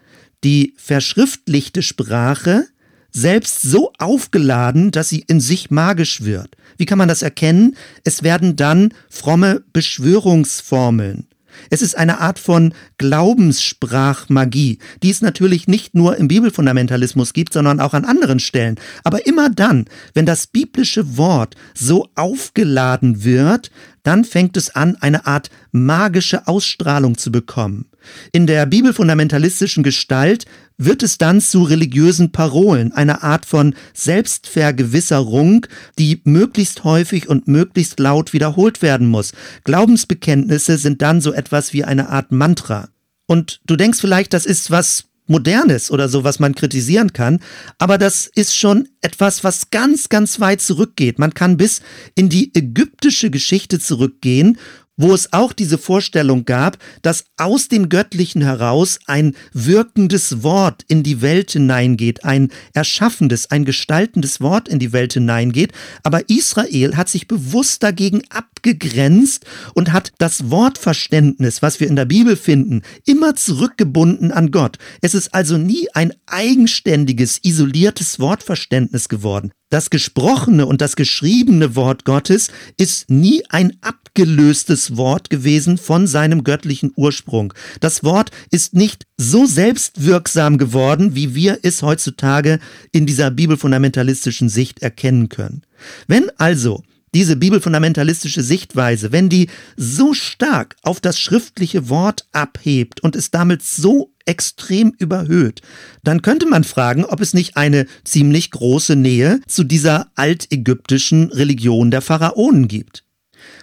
[0.45, 2.67] die verschriftlichte Sprache
[3.11, 6.55] selbst so aufgeladen, dass sie in sich magisch wird?
[6.77, 7.75] Wie kann man das erkennen?
[8.03, 11.27] Es werden dann fromme Beschwörungsformeln,
[11.69, 17.79] es ist eine Art von Glaubenssprachmagie, die es natürlich nicht nur im Bibelfundamentalismus gibt, sondern
[17.79, 18.75] auch an anderen Stellen.
[19.03, 23.71] Aber immer dann, wenn das biblische Wort so aufgeladen wird,
[24.05, 27.87] dann fängt es an, eine Art magische Ausstrahlung zu bekommen.
[28.31, 30.45] In der bibelfundamentalistischen Gestalt
[30.77, 35.65] wird es dann zu religiösen Parolen, einer Art von Selbstvergewisserung,
[35.97, 39.31] die möglichst häufig und möglichst laut wiederholt werden muss.
[39.63, 42.89] Glaubensbekenntnisse sind dann so etwas wie eine Art Mantra.
[43.25, 47.39] Und du denkst vielleicht, das ist was Modernes oder so, was man kritisieren kann,
[47.77, 51.19] aber das ist schon etwas, was ganz, ganz weit zurückgeht.
[51.19, 51.81] Man kann bis
[52.15, 54.57] in die ägyptische Geschichte zurückgehen
[54.97, 61.03] wo es auch diese Vorstellung gab, dass aus dem Göttlichen heraus ein wirkendes Wort in
[61.03, 65.73] die Welt hineingeht, ein erschaffendes, ein gestaltendes Wort in die Welt hineingeht.
[66.03, 72.05] Aber Israel hat sich bewusst dagegen abgegrenzt und hat das Wortverständnis, was wir in der
[72.05, 74.77] Bibel finden, immer zurückgebunden an Gott.
[75.01, 79.51] Es ist also nie ein eigenständiges, isoliertes Wortverständnis geworden.
[79.69, 86.07] Das gesprochene und das geschriebene Wort Gottes ist nie ein Ab abgelöstes Wort gewesen von
[86.07, 87.53] seinem göttlichen Ursprung.
[87.81, 92.59] Das Wort ist nicht so selbstwirksam geworden, wie wir es heutzutage
[92.93, 95.63] in dieser bibelfundamentalistischen Sicht erkennen können.
[96.07, 96.81] Wenn also
[97.13, 103.63] diese bibelfundamentalistische Sichtweise, wenn die so stark auf das schriftliche Wort abhebt und es damit
[103.63, 105.61] so extrem überhöht,
[106.03, 111.91] dann könnte man fragen, ob es nicht eine ziemlich große Nähe zu dieser altägyptischen Religion
[111.91, 113.04] der Pharaonen gibt.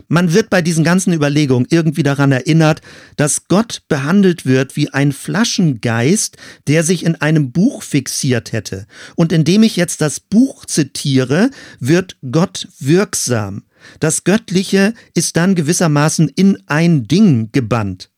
[0.08, 2.80] Man wird bei diesen ganzen Überlegungen irgendwie daran erinnert,
[3.16, 8.86] dass Gott behandelt wird wie ein Flaschengeist, der sich in einem Buch fixiert hätte.
[9.16, 11.50] Und indem ich jetzt das Buch zitiere,
[11.80, 13.64] wird Gott wirksam.
[14.00, 18.10] Das Göttliche ist dann gewissermaßen in ein Ding gebannt.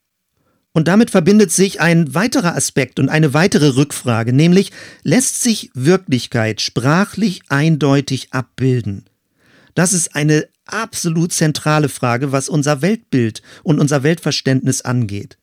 [0.73, 4.73] Und damit verbindet sich ein weiterer Aspekt und eine weitere Rückfrage, nämlich
[5.05, 9.05] lässt sich Wirklichkeit sprachlich eindeutig abbilden?
[9.77, 15.39] Das ist eine absolut zentrale Frage, was unser Weltbild und unser Weltverständnis angeht.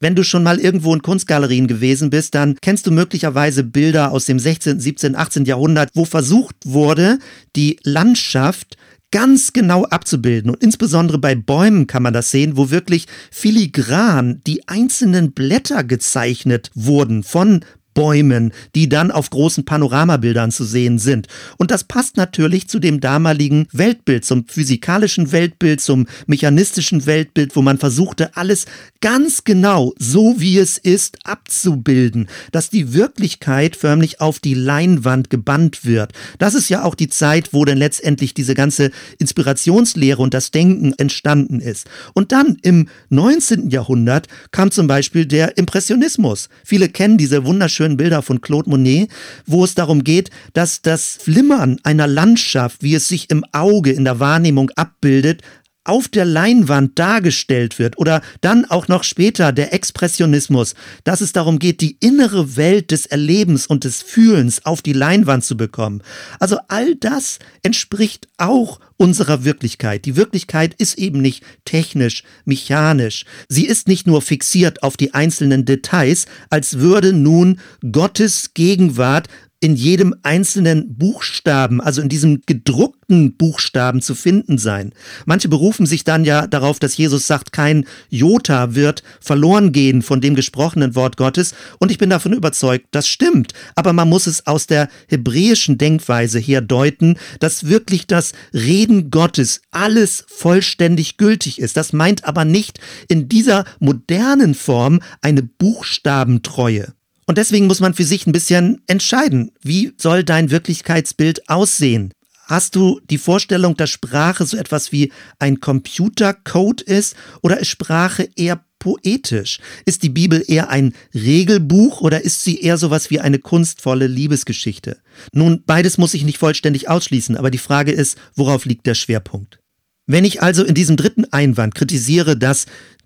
[0.00, 4.24] Wenn du schon mal irgendwo in Kunstgalerien gewesen bist, dann kennst du möglicherweise Bilder aus
[4.24, 5.44] dem 16., 17., 18.
[5.44, 7.18] Jahrhundert, wo versucht wurde,
[7.54, 8.76] die Landschaft
[9.10, 10.50] ganz genau abzubilden.
[10.50, 16.70] Und insbesondere bei Bäumen kann man das sehen, wo wirklich filigran die einzelnen Blätter gezeichnet
[16.74, 17.64] wurden von
[17.98, 21.26] Bäumen, die dann auf großen Panoramabildern zu sehen sind.
[21.56, 27.62] Und das passt natürlich zu dem damaligen Weltbild, zum physikalischen Weltbild, zum mechanistischen Weltbild, wo
[27.62, 28.66] man versuchte, alles
[29.00, 35.84] ganz genau, so wie es ist, abzubilden, dass die Wirklichkeit förmlich auf die Leinwand gebannt
[35.84, 36.12] wird.
[36.38, 40.94] Das ist ja auch die Zeit, wo dann letztendlich diese ganze Inspirationslehre und das Denken
[40.98, 41.88] entstanden ist.
[42.14, 43.70] Und dann im 19.
[43.70, 46.48] Jahrhundert kam zum Beispiel der Impressionismus.
[46.62, 49.08] Viele kennen diese wunderschönen schönen Bilder von Claude Monet,
[49.46, 54.04] wo es darum geht, dass das Flimmern einer Landschaft, wie es sich im Auge, in
[54.04, 55.42] der Wahrnehmung abbildet,
[55.88, 60.74] auf der Leinwand dargestellt wird oder dann auch noch später der Expressionismus,
[61.04, 65.44] dass es darum geht, die innere Welt des Erlebens und des Fühlens auf die Leinwand
[65.44, 66.02] zu bekommen.
[66.38, 70.04] Also all das entspricht auch unserer Wirklichkeit.
[70.04, 73.24] Die Wirklichkeit ist eben nicht technisch, mechanisch.
[73.48, 77.60] Sie ist nicht nur fixiert auf die einzelnen Details, als würde nun
[77.92, 79.28] Gottes Gegenwart
[79.60, 84.92] in jedem einzelnen Buchstaben, also in diesem gedruckten Buchstaben zu finden sein.
[85.26, 90.20] Manche berufen sich dann ja darauf, dass Jesus sagt, kein Jota wird verloren gehen von
[90.20, 91.54] dem gesprochenen Wort Gottes.
[91.78, 93.52] Und ich bin davon überzeugt, das stimmt.
[93.74, 99.62] Aber man muss es aus der hebräischen Denkweise her deuten, dass wirklich das Reden Gottes
[99.72, 101.76] alles vollständig gültig ist.
[101.76, 106.92] Das meint aber nicht in dieser modernen Form eine Buchstabentreue.
[107.28, 112.14] Und deswegen muss man für sich ein bisschen entscheiden, wie soll dein Wirklichkeitsbild aussehen?
[112.46, 118.30] Hast du die Vorstellung, dass Sprache so etwas wie ein Computercode ist oder ist Sprache
[118.34, 119.58] eher poetisch?
[119.84, 124.96] Ist die Bibel eher ein Regelbuch oder ist sie eher sowas wie eine kunstvolle Liebesgeschichte?
[125.32, 129.58] Nun, beides muss ich nicht vollständig ausschließen, aber die Frage ist, worauf liegt der Schwerpunkt?
[130.06, 132.64] Wenn ich also in diesem dritten Einwand kritisiere, dass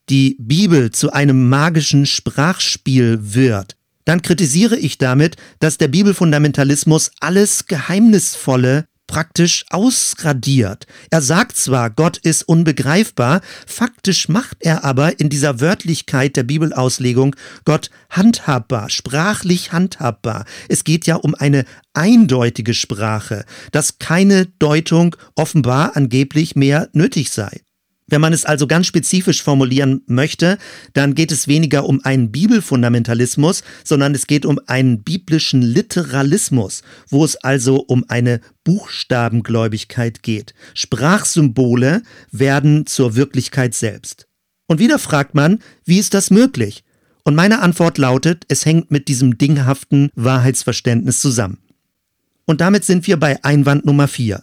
[0.09, 7.67] die Bibel zu einem magischen Sprachspiel wird, dann kritisiere ich damit, dass der Bibelfundamentalismus alles
[7.67, 10.87] Geheimnisvolle praktisch ausradiert.
[11.11, 17.37] Er sagt zwar, Gott ist unbegreifbar, faktisch macht er aber in dieser Wörtlichkeit der Bibelauslegung
[17.67, 20.47] Gott handhabbar, sprachlich handhabbar.
[20.69, 27.61] Es geht ja um eine eindeutige Sprache, dass keine Deutung offenbar angeblich mehr nötig sei.
[28.13, 30.59] Wenn man es also ganz spezifisch formulieren möchte,
[30.93, 37.25] dann geht es weniger um einen Bibelfundamentalismus, sondern es geht um einen biblischen Literalismus, wo
[37.25, 40.53] es also um eine Buchstabengläubigkeit geht.
[40.75, 44.27] Sprachsymbole werden zur Wirklichkeit selbst.
[44.67, 46.85] Und wieder fragt man, wie ist das möglich?
[47.25, 51.61] Und meine Antwort lautet, es hängt mit diesem dinghaften Wahrheitsverständnis zusammen.
[52.45, 54.43] Und damit sind wir bei Einwand Nummer 4.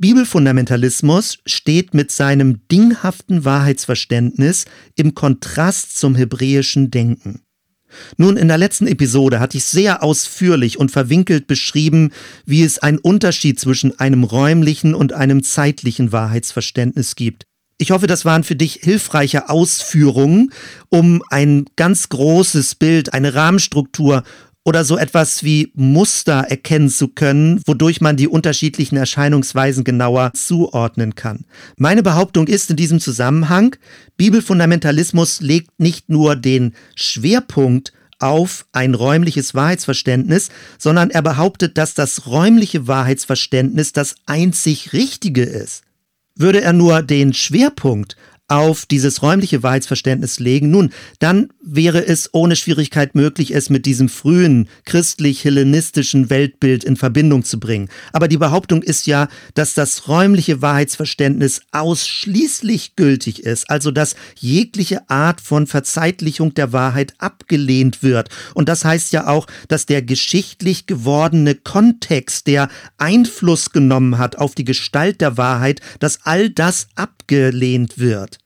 [0.00, 7.42] Bibelfundamentalismus steht mit seinem dinghaften Wahrheitsverständnis im Kontrast zum hebräischen Denken.
[8.16, 12.12] Nun, in der letzten Episode hatte ich sehr ausführlich und verwinkelt beschrieben,
[12.46, 17.44] wie es einen Unterschied zwischen einem räumlichen und einem zeitlichen Wahrheitsverständnis gibt.
[17.80, 20.52] Ich hoffe, das waren für dich hilfreiche Ausführungen,
[20.90, 24.24] um ein ganz großes Bild, eine Rahmenstruktur
[24.64, 31.14] oder so etwas wie Muster erkennen zu können, wodurch man die unterschiedlichen Erscheinungsweisen genauer zuordnen
[31.14, 31.46] kann.
[31.76, 33.76] Meine Behauptung ist in diesem Zusammenhang,
[34.16, 42.26] Bibelfundamentalismus legt nicht nur den Schwerpunkt auf ein räumliches Wahrheitsverständnis, sondern er behauptet, dass das
[42.26, 45.82] räumliche Wahrheitsverständnis das einzig Richtige ist.
[46.34, 48.16] Würde er nur den Schwerpunkt
[48.48, 54.08] auf dieses räumliche Wahrheitsverständnis legen, nun, dann wäre es ohne Schwierigkeit möglich, es mit diesem
[54.08, 57.88] frühen christlich-hellenistischen Weltbild in Verbindung zu bringen.
[58.12, 65.08] Aber die Behauptung ist ja, dass das räumliche Wahrheitsverständnis ausschließlich gültig ist, also dass jegliche
[65.10, 68.30] Art von Verzeitlichung der Wahrheit abgelehnt wird.
[68.54, 74.54] Und das heißt ja auch, dass der geschichtlich gewordene Kontext, der Einfluss genommen hat auf
[74.54, 78.37] die Gestalt der Wahrheit, dass all das abgelehnt wird.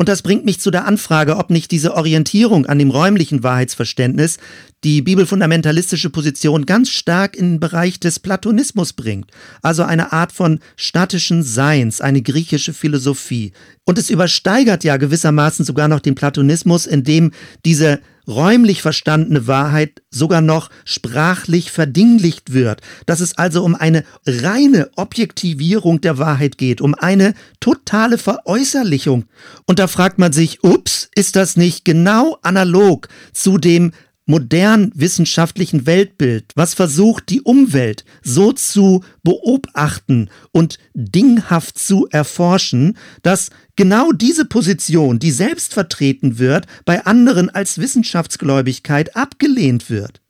[0.00, 4.38] Und das bringt mich zu der Anfrage, ob nicht diese Orientierung an dem räumlichen Wahrheitsverständnis
[4.82, 9.30] die bibelfundamentalistische Position ganz stark in den Bereich des Platonismus bringt,
[9.60, 13.52] also eine Art von statischen Seins, eine griechische Philosophie.
[13.84, 17.32] Und es übersteigert ja gewissermaßen sogar noch den Platonismus, indem
[17.66, 24.90] diese räumlich verstandene Wahrheit sogar noch sprachlich verdinglicht wird, dass es also um eine reine
[24.96, 29.24] Objektivierung der Wahrheit geht, um eine totale Veräußerlichung.
[29.66, 33.92] Und da fragt man sich, ups, ist das nicht genau analog zu dem
[34.30, 43.50] modern wissenschaftlichen Weltbild, was versucht, die Umwelt so zu beobachten und dinghaft zu erforschen, dass
[43.80, 50.20] genau diese Position, die selbst vertreten wird, bei anderen als Wissenschaftsgläubigkeit abgelehnt wird.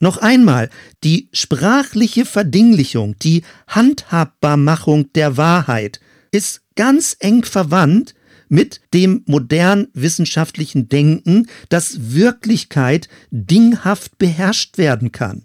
[0.00, 0.68] Noch einmal,
[1.04, 6.00] die sprachliche Verdinglichung, die Handhabbarmachung der Wahrheit
[6.32, 8.16] ist ganz eng verwandt
[8.48, 15.44] mit dem modern wissenschaftlichen Denken, dass Wirklichkeit dinghaft beherrscht werden kann.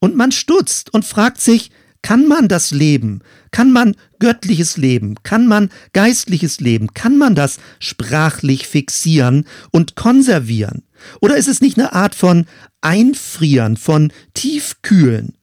[0.00, 1.70] Und man stutzt und fragt sich,
[2.06, 7.58] kann man das Leben, kann man göttliches Leben, kann man geistliches Leben, kann man das
[7.80, 10.84] sprachlich fixieren und konservieren?
[11.20, 12.46] Oder ist es nicht eine Art von
[12.80, 15.34] Einfrieren, von Tiefkühlen?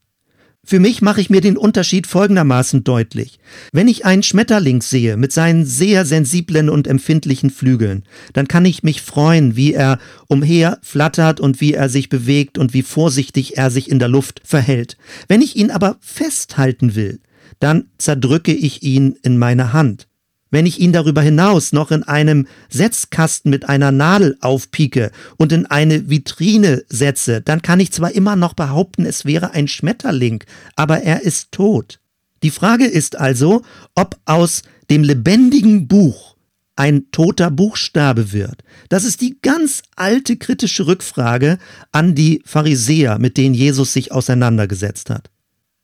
[0.66, 3.38] Für mich mache ich mir den Unterschied folgendermaßen deutlich.
[3.74, 8.82] Wenn ich einen Schmetterling sehe mit seinen sehr sensiblen und empfindlichen Flügeln, dann kann ich
[8.82, 13.72] mich freuen, wie er umher flattert und wie er sich bewegt und wie vorsichtig er
[13.72, 14.98] sich in der Luft verhält.
[15.28, 17.20] Wenn ich ihn aber festhalten will,
[17.60, 20.08] dann zerdrücke ich ihn in meine Hand.
[20.54, 25.66] Wenn ich ihn darüber hinaus noch in einem Setzkasten mit einer Nadel aufpieke und in
[25.66, 30.44] eine Vitrine setze, dann kann ich zwar immer noch behaupten, es wäre ein Schmetterling,
[30.76, 32.00] aber er ist tot.
[32.44, 33.64] Die Frage ist also,
[33.96, 36.36] ob aus dem lebendigen Buch
[36.76, 38.64] ein toter Buchstabe wird.
[38.90, 41.58] Das ist die ganz alte kritische Rückfrage
[41.92, 45.32] an die Pharisäer, mit denen Jesus sich auseinandergesetzt hat.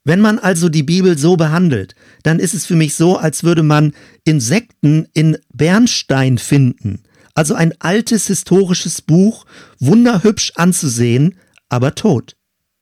[0.09, 1.93] Wenn man also die Bibel so behandelt,
[2.23, 3.93] dann ist es für mich so, als würde man
[4.23, 7.03] Insekten in Bernstein finden.
[7.35, 9.45] Also ein altes historisches Buch,
[9.77, 11.35] wunderhübsch anzusehen,
[11.69, 12.35] aber tot.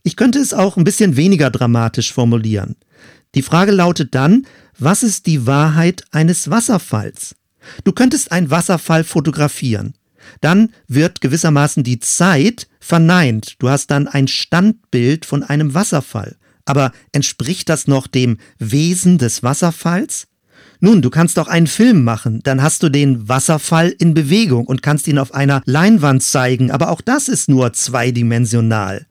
[0.04, 2.78] Ich könnte es auch ein bisschen weniger dramatisch formulieren.
[3.36, 4.48] Die Frage lautet dann,
[4.80, 7.36] was ist die Wahrheit eines Wasserfalls?
[7.84, 9.96] Du könntest einen Wasserfall fotografieren.
[10.40, 13.56] Dann wird gewissermaßen die Zeit verneint.
[13.60, 16.38] Du hast dann ein Standbild von einem Wasserfall.
[16.68, 20.28] Aber entspricht das noch dem Wesen des Wasserfalls?
[20.80, 24.84] Nun, du kannst auch einen Film machen, dann hast du den Wasserfall in Bewegung und
[24.84, 29.08] kannst ihn auf einer Leinwand zeigen, aber auch das ist nur zweidimensional.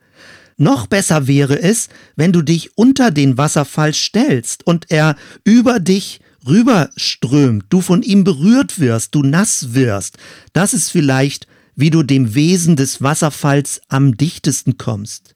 [0.59, 6.21] Noch besser wäre es, wenn du dich unter den Wasserfall stellst und er über dich
[6.47, 10.19] rüberströmt, du von ihm berührt wirst, du nass wirst.
[10.53, 15.36] Das ist vielleicht, wie du dem Wesen des Wasserfalls am dichtesten kommst.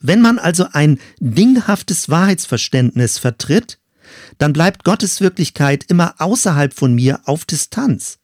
[0.00, 3.78] Wenn man also ein dinghaftes Wahrheitsverständnis vertritt,
[4.38, 8.18] dann bleibt Gottes Wirklichkeit immer außerhalb von mir auf Distanz.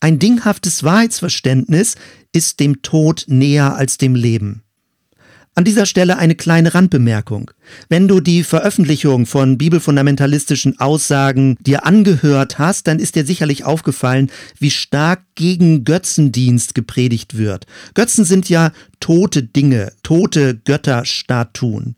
[0.00, 1.96] Ein dinghaftes Wahrheitsverständnis
[2.32, 4.62] ist dem Tod näher als dem Leben.
[5.54, 7.50] An dieser Stelle eine kleine Randbemerkung.
[7.90, 14.30] Wenn du die Veröffentlichung von bibelfundamentalistischen Aussagen dir angehört hast, dann ist dir sicherlich aufgefallen,
[14.58, 17.66] wie stark gegen Götzendienst gepredigt wird.
[17.92, 21.96] Götzen sind ja tote Dinge, tote Götterstatuen.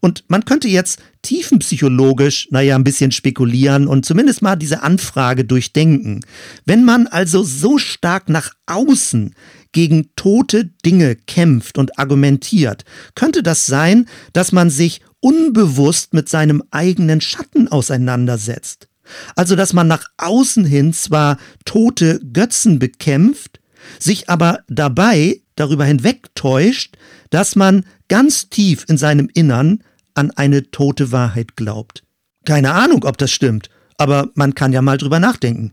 [0.00, 6.24] Und man könnte jetzt tiefenpsychologisch, naja, ein bisschen spekulieren und zumindest mal diese Anfrage durchdenken.
[6.64, 9.34] Wenn man also so stark nach außen
[9.72, 16.62] gegen tote Dinge kämpft und argumentiert, könnte das sein, dass man sich unbewusst mit seinem
[16.70, 18.88] eigenen Schatten auseinandersetzt.
[19.36, 23.60] Also dass man nach außen hin zwar tote Götzen bekämpft,
[23.98, 26.96] sich aber dabei darüber hinwegtäuscht,
[27.30, 29.82] dass man ganz tief in seinem Innern
[30.14, 32.04] an eine tote Wahrheit glaubt.
[32.44, 35.72] Keine Ahnung, ob das stimmt, aber man kann ja mal drüber nachdenken.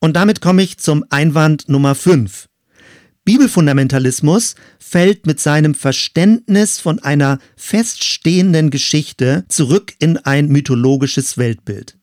[0.00, 2.48] Und damit komme ich zum Einwand Nummer 5.
[3.24, 11.96] Bibelfundamentalismus fällt mit seinem Verständnis von einer feststehenden Geschichte zurück in ein mythologisches Weltbild.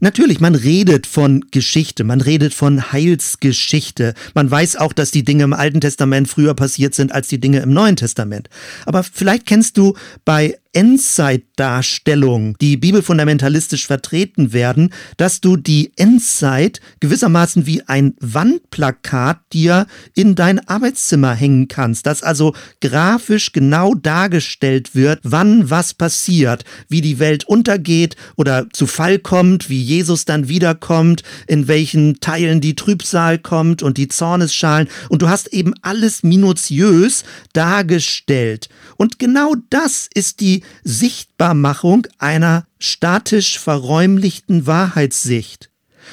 [0.00, 4.14] Natürlich, man redet von Geschichte, man redet von Heilsgeschichte.
[4.34, 7.60] Man weiß auch, dass die Dinge im Alten Testament früher passiert sind als die Dinge
[7.60, 8.48] im Neuen Testament.
[8.86, 17.66] Aber vielleicht kennst du bei Endzeitdarstellungen, die bibelfundamentalistisch vertreten werden, dass du die Endzeit gewissermaßen
[17.66, 25.20] wie ein Wandplakat dir in dein Arbeitszimmer hängen kannst, dass also grafisch genau dargestellt wird,
[25.22, 31.22] wann was passiert, wie die Welt untergeht oder zu Fall kommt, wie Jesus dann wiederkommt,
[31.46, 37.22] in welchen Teilen die Trübsal kommt und die Zornesschalen und du hast eben alles minutiös
[37.52, 38.68] dargestellt.
[38.96, 45.70] Und genau das ist die Sichtbarmachung einer statisch verräumlichten Wahrheitssicht.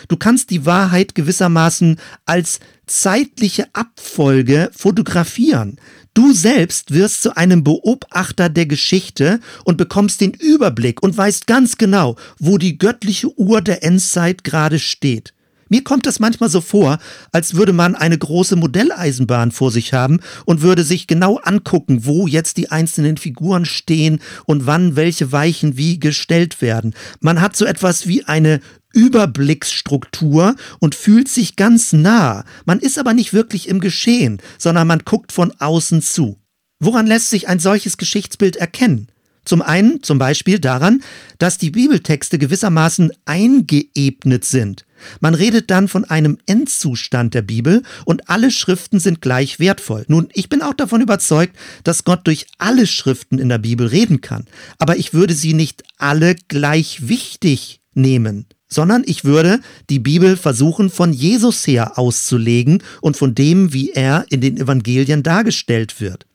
[0.08, 5.78] Du kannst die Wahrheit gewissermaßen als zeitliche Abfolge fotografieren.
[6.14, 11.78] Du selbst wirst zu einem Beobachter der Geschichte und bekommst den Überblick und weißt ganz
[11.78, 15.34] genau, wo die göttliche Uhr der Endzeit gerade steht.
[15.72, 16.99] Mir kommt es manchmal so vor,
[17.32, 22.28] als würde man eine große Modelleisenbahn vor sich haben und würde sich genau angucken, wo
[22.28, 26.93] jetzt die einzelnen Figuren stehen und wann welche Weichen wie gestellt werden.
[27.22, 28.59] Man hat so etwas wie eine
[28.93, 32.43] Überblicksstruktur und fühlt sich ganz nah.
[32.65, 36.38] Man ist aber nicht wirklich im Geschehen, sondern man guckt von außen zu.
[36.82, 39.11] Woran lässt sich ein solches Geschichtsbild erkennen?
[39.45, 41.01] Zum einen zum Beispiel daran,
[41.39, 44.85] dass die Bibeltexte gewissermaßen eingeebnet sind.
[45.19, 50.05] Man redet dann von einem Endzustand der Bibel und alle Schriften sind gleich wertvoll.
[50.07, 54.21] Nun, ich bin auch davon überzeugt, dass Gott durch alle Schriften in der Bibel reden
[54.21, 54.45] kann,
[54.77, 60.89] aber ich würde sie nicht alle gleich wichtig nehmen sondern ich würde die Bibel versuchen
[60.89, 66.25] von Jesus her auszulegen und von dem, wie er in den Evangelien dargestellt wird.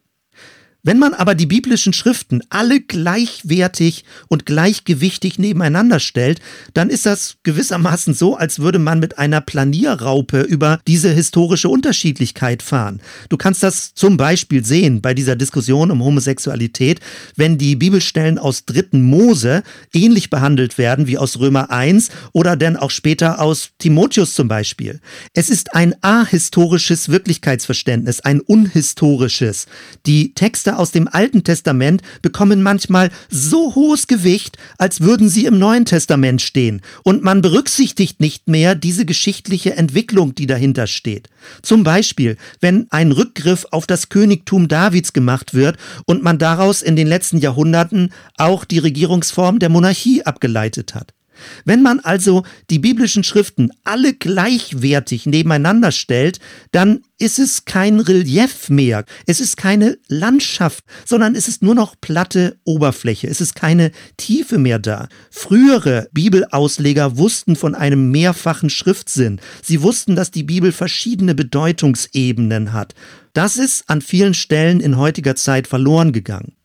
[0.87, 6.41] Wenn man aber die biblischen Schriften alle gleichwertig und gleichgewichtig nebeneinander stellt,
[6.75, 12.63] dann ist das gewissermaßen so, als würde man mit einer Planierraupe über diese historische Unterschiedlichkeit
[12.63, 13.01] fahren.
[13.31, 17.01] Du kannst das zum Beispiel sehen bei dieser Diskussion um Homosexualität,
[17.35, 22.77] wenn die Bibelstellen aus dritten Mose ähnlich behandelt werden wie aus Römer 1 oder denn
[22.77, 25.01] auch später aus Timotheus zum Beispiel.
[25.35, 29.67] Es ist ein ahistorisches Wirklichkeitsverständnis, ein unhistorisches.
[30.07, 35.59] Die Texte aus dem Alten Testament bekommen manchmal so hohes Gewicht, als würden sie im
[35.59, 41.29] Neuen Testament stehen, und man berücksichtigt nicht mehr diese geschichtliche Entwicklung, die dahinter steht.
[41.63, 46.97] Zum Beispiel, wenn ein Rückgriff auf das Königtum Davids gemacht wird und man daraus in
[46.97, 51.16] den letzten Jahrhunderten auch die Regierungsform der Monarchie abgeleitet hat.
[51.65, 56.41] Wenn man also die biblischen Schriften alle gleichwertig nebeneinander stellt,
[56.73, 61.95] dann ist es kein Relief mehr, es ist keine Landschaft, sondern es ist nur noch
[62.01, 65.09] platte Oberfläche, es ist keine Tiefe mehr da.
[65.31, 72.95] Frühere Bibelausleger wussten von einem mehrfachen Schriftsinn, sie wussten, dass die Bibel verschiedene Bedeutungsebenen hat.
[73.33, 76.56] Das ist an vielen Stellen in heutiger Zeit verloren gegangen.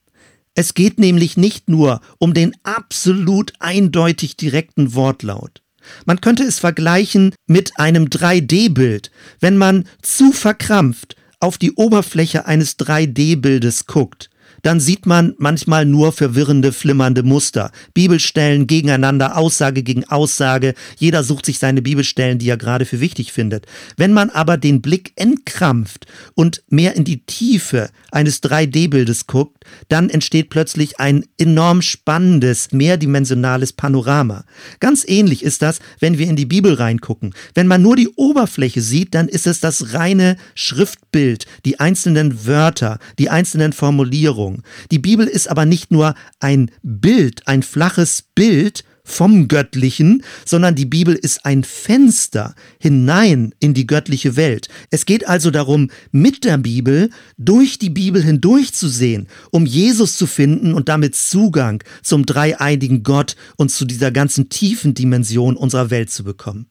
[0.53, 5.61] Es geht nämlich nicht nur um den absolut eindeutig direkten Wortlaut.
[6.05, 9.11] Man könnte es vergleichen mit einem 3D-Bild.
[9.39, 14.29] Wenn man zu verkrampft auf die Oberfläche eines 3D-Bildes guckt,
[14.61, 17.71] dann sieht man manchmal nur verwirrende, flimmernde Muster.
[17.93, 20.75] Bibelstellen gegeneinander, Aussage gegen Aussage.
[20.97, 23.65] Jeder sucht sich seine Bibelstellen, die er gerade für wichtig findet.
[23.97, 30.09] Wenn man aber den Blick entkrampft und mehr in die Tiefe eines 3D-Bildes guckt, dann
[30.09, 34.45] entsteht plötzlich ein enorm spannendes, mehrdimensionales Panorama.
[34.79, 37.33] Ganz ähnlich ist das, wenn wir in die Bibel reingucken.
[37.53, 42.99] Wenn man nur die Oberfläche sieht, dann ist es das reine Schriftbild, die einzelnen Wörter,
[43.17, 44.63] die einzelnen Formulierungen.
[44.91, 50.85] Die Bibel ist aber nicht nur ein Bild, ein flaches Bild vom Göttlichen, sondern die
[50.85, 54.69] Bibel ist ein Fenster hinein in die göttliche Welt.
[54.89, 60.73] Es geht also darum, mit der Bibel durch die Bibel hindurchzusehen, um Jesus zu finden
[60.73, 66.23] und damit Zugang zum dreieinigen Gott und zu dieser ganzen tiefen Dimension unserer Welt zu
[66.23, 66.67] bekommen.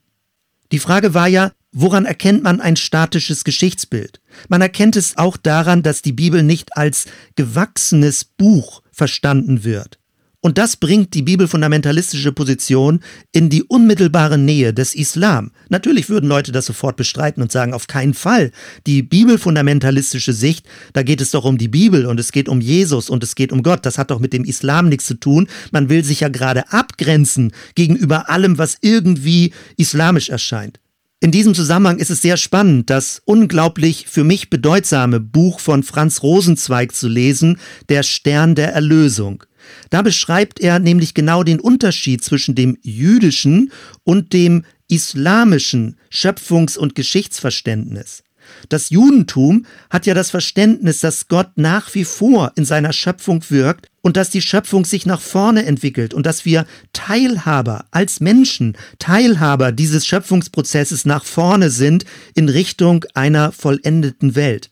[0.72, 4.20] Die Frage war ja, woran erkennt man ein statisches Geschichtsbild?
[4.48, 9.99] Man erkennt es auch daran, dass die Bibel nicht als gewachsenes Buch verstanden wird.
[10.42, 15.50] Und das bringt die bibelfundamentalistische Position in die unmittelbare Nähe des Islam.
[15.68, 18.50] Natürlich würden Leute das sofort bestreiten und sagen, auf keinen Fall.
[18.86, 23.10] Die bibelfundamentalistische Sicht, da geht es doch um die Bibel und es geht um Jesus
[23.10, 23.84] und es geht um Gott.
[23.84, 25.46] Das hat doch mit dem Islam nichts zu tun.
[25.72, 30.80] Man will sich ja gerade abgrenzen gegenüber allem, was irgendwie islamisch erscheint.
[31.22, 36.22] In diesem Zusammenhang ist es sehr spannend, das unglaublich für mich bedeutsame Buch von Franz
[36.22, 37.58] Rosenzweig zu lesen,
[37.90, 39.44] Der Stern der Erlösung.
[39.90, 43.72] Da beschreibt er nämlich genau den Unterschied zwischen dem jüdischen
[44.04, 48.22] und dem islamischen Schöpfungs- und Geschichtsverständnis.
[48.68, 53.88] Das Judentum hat ja das Verständnis, dass Gott nach wie vor in seiner Schöpfung wirkt
[54.02, 59.72] und dass die Schöpfung sich nach vorne entwickelt und dass wir Teilhaber als Menschen, Teilhaber
[59.72, 62.04] dieses Schöpfungsprozesses nach vorne sind
[62.34, 64.70] in Richtung einer vollendeten Welt.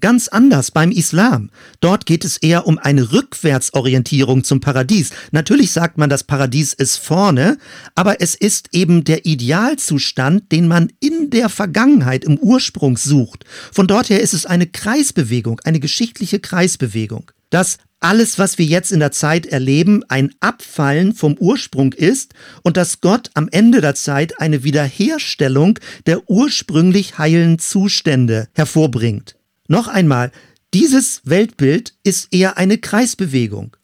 [0.00, 1.50] Ganz anders beim Islam.
[1.80, 5.10] Dort geht es eher um eine Rückwärtsorientierung zum Paradies.
[5.30, 7.58] Natürlich sagt man, das Paradies ist vorne,
[7.94, 13.44] aber es ist eben der Idealzustand, den man in der Vergangenheit, im Ursprung sucht.
[13.72, 17.30] Von dort her ist es eine Kreisbewegung, eine geschichtliche Kreisbewegung.
[17.50, 22.76] Dass alles, was wir jetzt in der Zeit erleben, ein Abfallen vom Ursprung ist und
[22.76, 29.36] dass Gott am Ende der Zeit eine Wiederherstellung der ursprünglich heilen Zustände hervorbringt.
[29.68, 30.30] Noch einmal,
[30.74, 33.76] dieses Weltbild ist eher eine Kreisbewegung.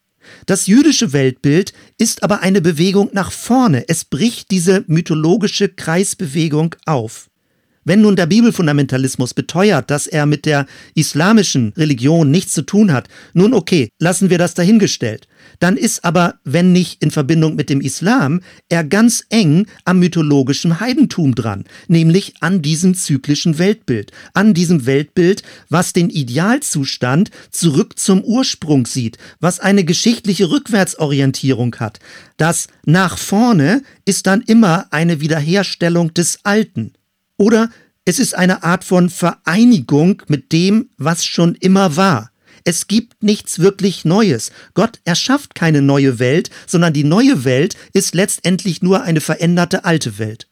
[0.45, 3.89] Das jüdische Weltbild ist aber eine Bewegung nach vorne.
[3.89, 7.30] Es bricht diese mythologische Kreisbewegung auf.
[7.83, 13.09] Wenn nun der Bibelfundamentalismus beteuert, dass er mit der islamischen Religion nichts zu tun hat,
[13.33, 15.29] nun okay, lassen wir das dahingestellt.
[15.61, 20.81] Dann ist aber, wenn nicht in Verbindung mit dem Islam, er ganz eng am mythologischen
[20.81, 28.23] Heidentum dran, nämlich an diesem zyklischen Weltbild, an diesem Weltbild, was den Idealzustand zurück zum
[28.23, 31.99] Ursprung sieht, was eine geschichtliche Rückwärtsorientierung hat.
[32.37, 36.93] Das nach vorne ist dann immer eine Wiederherstellung des Alten.
[37.41, 37.71] Oder
[38.05, 42.33] es ist eine Art von Vereinigung mit dem, was schon immer war.
[42.65, 44.53] Es gibt nichts wirklich Neues.
[44.75, 50.19] Gott erschafft keine neue Welt, sondern die neue Welt ist letztendlich nur eine veränderte alte
[50.19, 50.49] Welt.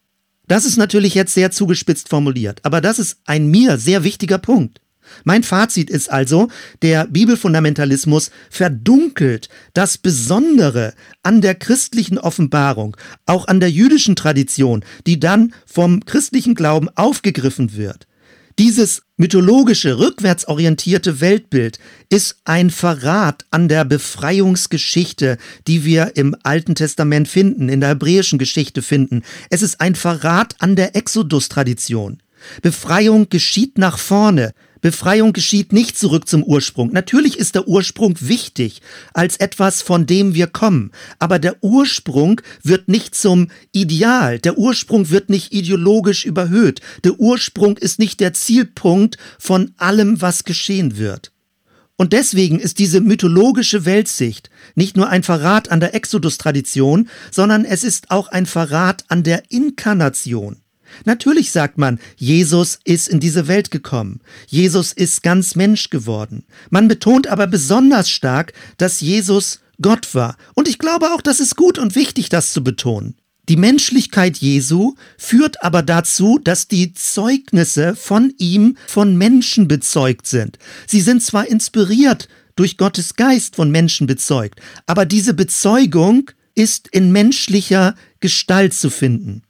[0.47, 4.81] Das ist natürlich jetzt sehr zugespitzt formuliert, aber das ist ein mir sehr wichtiger Punkt.
[5.23, 6.49] Mein Fazit ist also,
[6.81, 10.93] der Bibelfundamentalismus verdunkelt das Besondere
[11.23, 12.95] an der christlichen Offenbarung,
[13.25, 18.07] auch an der jüdischen Tradition, die dann vom christlichen Glauben aufgegriffen wird.
[18.59, 21.79] Dieses mythologische, rückwärtsorientierte Weltbild
[22.09, 28.37] ist ein Verrat an der Befreiungsgeschichte, die wir im Alten Testament finden, in der hebräischen
[28.37, 29.23] Geschichte finden.
[29.49, 32.21] Es ist ein Verrat an der Exodus-Tradition.
[32.61, 34.51] Befreiung geschieht nach vorne,
[34.81, 36.91] Befreiung geschieht nicht zurück zum Ursprung.
[36.91, 38.81] Natürlich ist der Ursprung wichtig
[39.13, 40.91] als etwas, von dem wir kommen.
[41.19, 44.39] Aber der Ursprung wird nicht zum Ideal.
[44.39, 46.81] Der Ursprung wird nicht ideologisch überhöht.
[47.03, 51.31] Der Ursprung ist nicht der Zielpunkt von allem, was geschehen wird.
[51.97, 57.83] Und deswegen ist diese mythologische Weltsicht nicht nur ein Verrat an der Exodus-Tradition, sondern es
[57.83, 60.61] ist auch ein Verrat an der Inkarnation.
[61.05, 64.21] Natürlich sagt man, Jesus ist in diese Welt gekommen.
[64.47, 66.45] Jesus ist ganz Mensch geworden.
[66.69, 70.37] Man betont aber besonders stark, dass Jesus Gott war.
[70.55, 73.15] Und ich glaube auch, das ist gut und wichtig, das zu betonen.
[73.49, 80.59] Die Menschlichkeit Jesu führt aber dazu, dass die Zeugnisse von ihm von Menschen bezeugt sind.
[80.85, 87.11] Sie sind zwar inspiriert durch Gottes Geist von Menschen bezeugt, aber diese Bezeugung ist in
[87.11, 89.41] menschlicher Gestalt zu finden.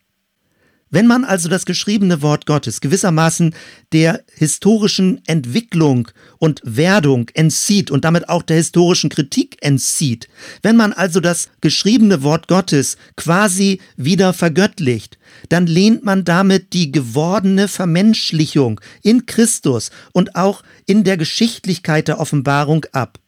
[0.92, 3.54] Wenn man also das geschriebene Wort Gottes gewissermaßen
[3.94, 6.08] der historischen Entwicklung
[6.40, 10.28] und Werdung entzieht und damit auch der historischen Kritik entzieht,
[10.64, 15.20] wenn man also das geschriebene Wort Gottes quasi wieder vergöttlicht,
[15.50, 22.20] dann lehnt man damit die gewordene Vermenschlichung in Christus und auch in der Geschichtlichkeit der
[22.20, 23.20] Offenbarung ab.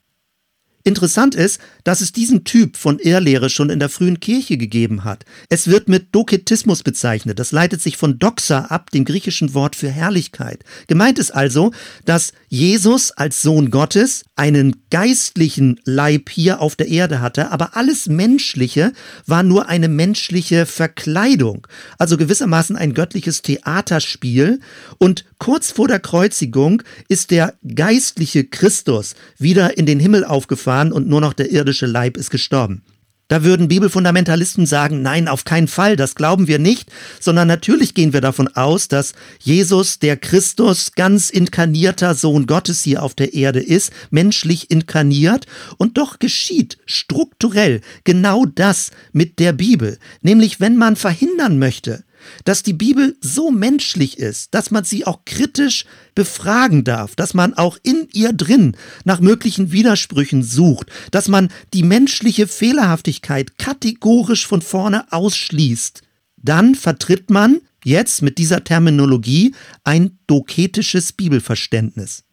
[0.83, 5.25] Interessant ist, dass es diesen Typ von Irrlehre schon in der frühen Kirche gegeben hat.
[5.49, 7.39] Es wird mit Doketismus bezeichnet.
[7.39, 10.63] Das leitet sich von Doxa ab, dem griechischen Wort für Herrlichkeit.
[10.87, 11.71] Gemeint ist also,
[12.05, 18.07] dass Jesus als Sohn Gottes einen geistlichen Leib hier auf der Erde hatte, aber alles
[18.07, 18.91] Menschliche
[19.27, 21.67] war nur eine menschliche Verkleidung.
[21.99, 24.59] Also gewissermaßen ein göttliches Theaterspiel.
[24.97, 30.91] Und kurz vor der Kreuzigung ist der geistliche Christus wieder in den Himmel aufgefahren gefahren
[30.91, 32.81] und nur noch der irdische Leib ist gestorben.
[33.27, 36.89] Da würden Bibelfundamentalisten sagen, nein, auf keinen Fall, das glauben wir nicht,
[37.21, 43.01] sondern natürlich gehen wir davon aus, dass Jesus, der Christus, ganz inkarnierter Sohn Gottes hier
[43.01, 45.45] auf der Erde ist, menschlich inkarniert,
[45.77, 52.03] und doch geschieht strukturell genau das mit der Bibel, nämlich wenn man verhindern möchte,
[52.45, 57.53] dass die Bibel so menschlich ist, dass man sie auch kritisch befragen darf, dass man
[57.53, 64.61] auch in ihr drin nach möglichen Widersprüchen sucht, dass man die menschliche Fehlerhaftigkeit kategorisch von
[64.61, 66.01] vorne ausschließt,
[66.37, 69.53] dann vertritt man jetzt mit dieser Terminologie
[69.83, 72.23] ein doketisches Bibelverständnis.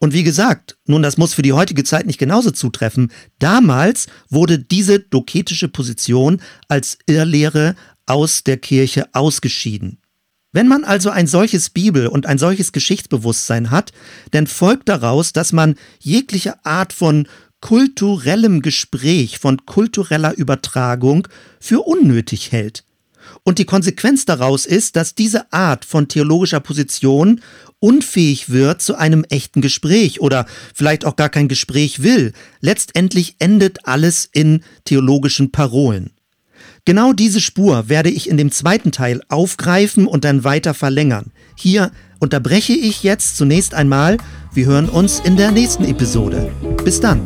[0.00, 4.58] Und wie gesagt, nun das muss für die heutige Zeit nicht genauso zutreffen, damals wurde
[4.58, 7.74] diese doketische Position als Irrlehre
[8.08, 10.00] aus der Kirche ausgeschieden.
[10.52, 13.92] Wenn man also ein solches Bibel- und ein solches Geschichtsbewusstsein hat,
[14.30, 17.28] dann folgt daraus, dass man jegliche Art von
[17.60, 21.28] kulturellem Gespräch, von kultureller Übertragung
[21.60, 22.84] für unnötig hält.
[23.42, 27.42] Und die Konsequenz daraus ist, dass diese Art von theologischer Position
[27.78, 32.32] unfähig wird zu einem echten Gespräch oder vielleicht auch gar kein Gespräch will.
[32.60, 36.10] Letztendlich endet alles in theologischen Parolen.
[36.84, 41.32] Genau diese Spur werde ich in dem zweiten Teil aufgreifen und dann weiter verlängern.
[41.54, 44.16] Hier unterbreche ich jetzt zunächst einmal.
[44.52, 46.50] Wir hören uns in der nächsten Episode.
[46.84, 47.20] Bis dann.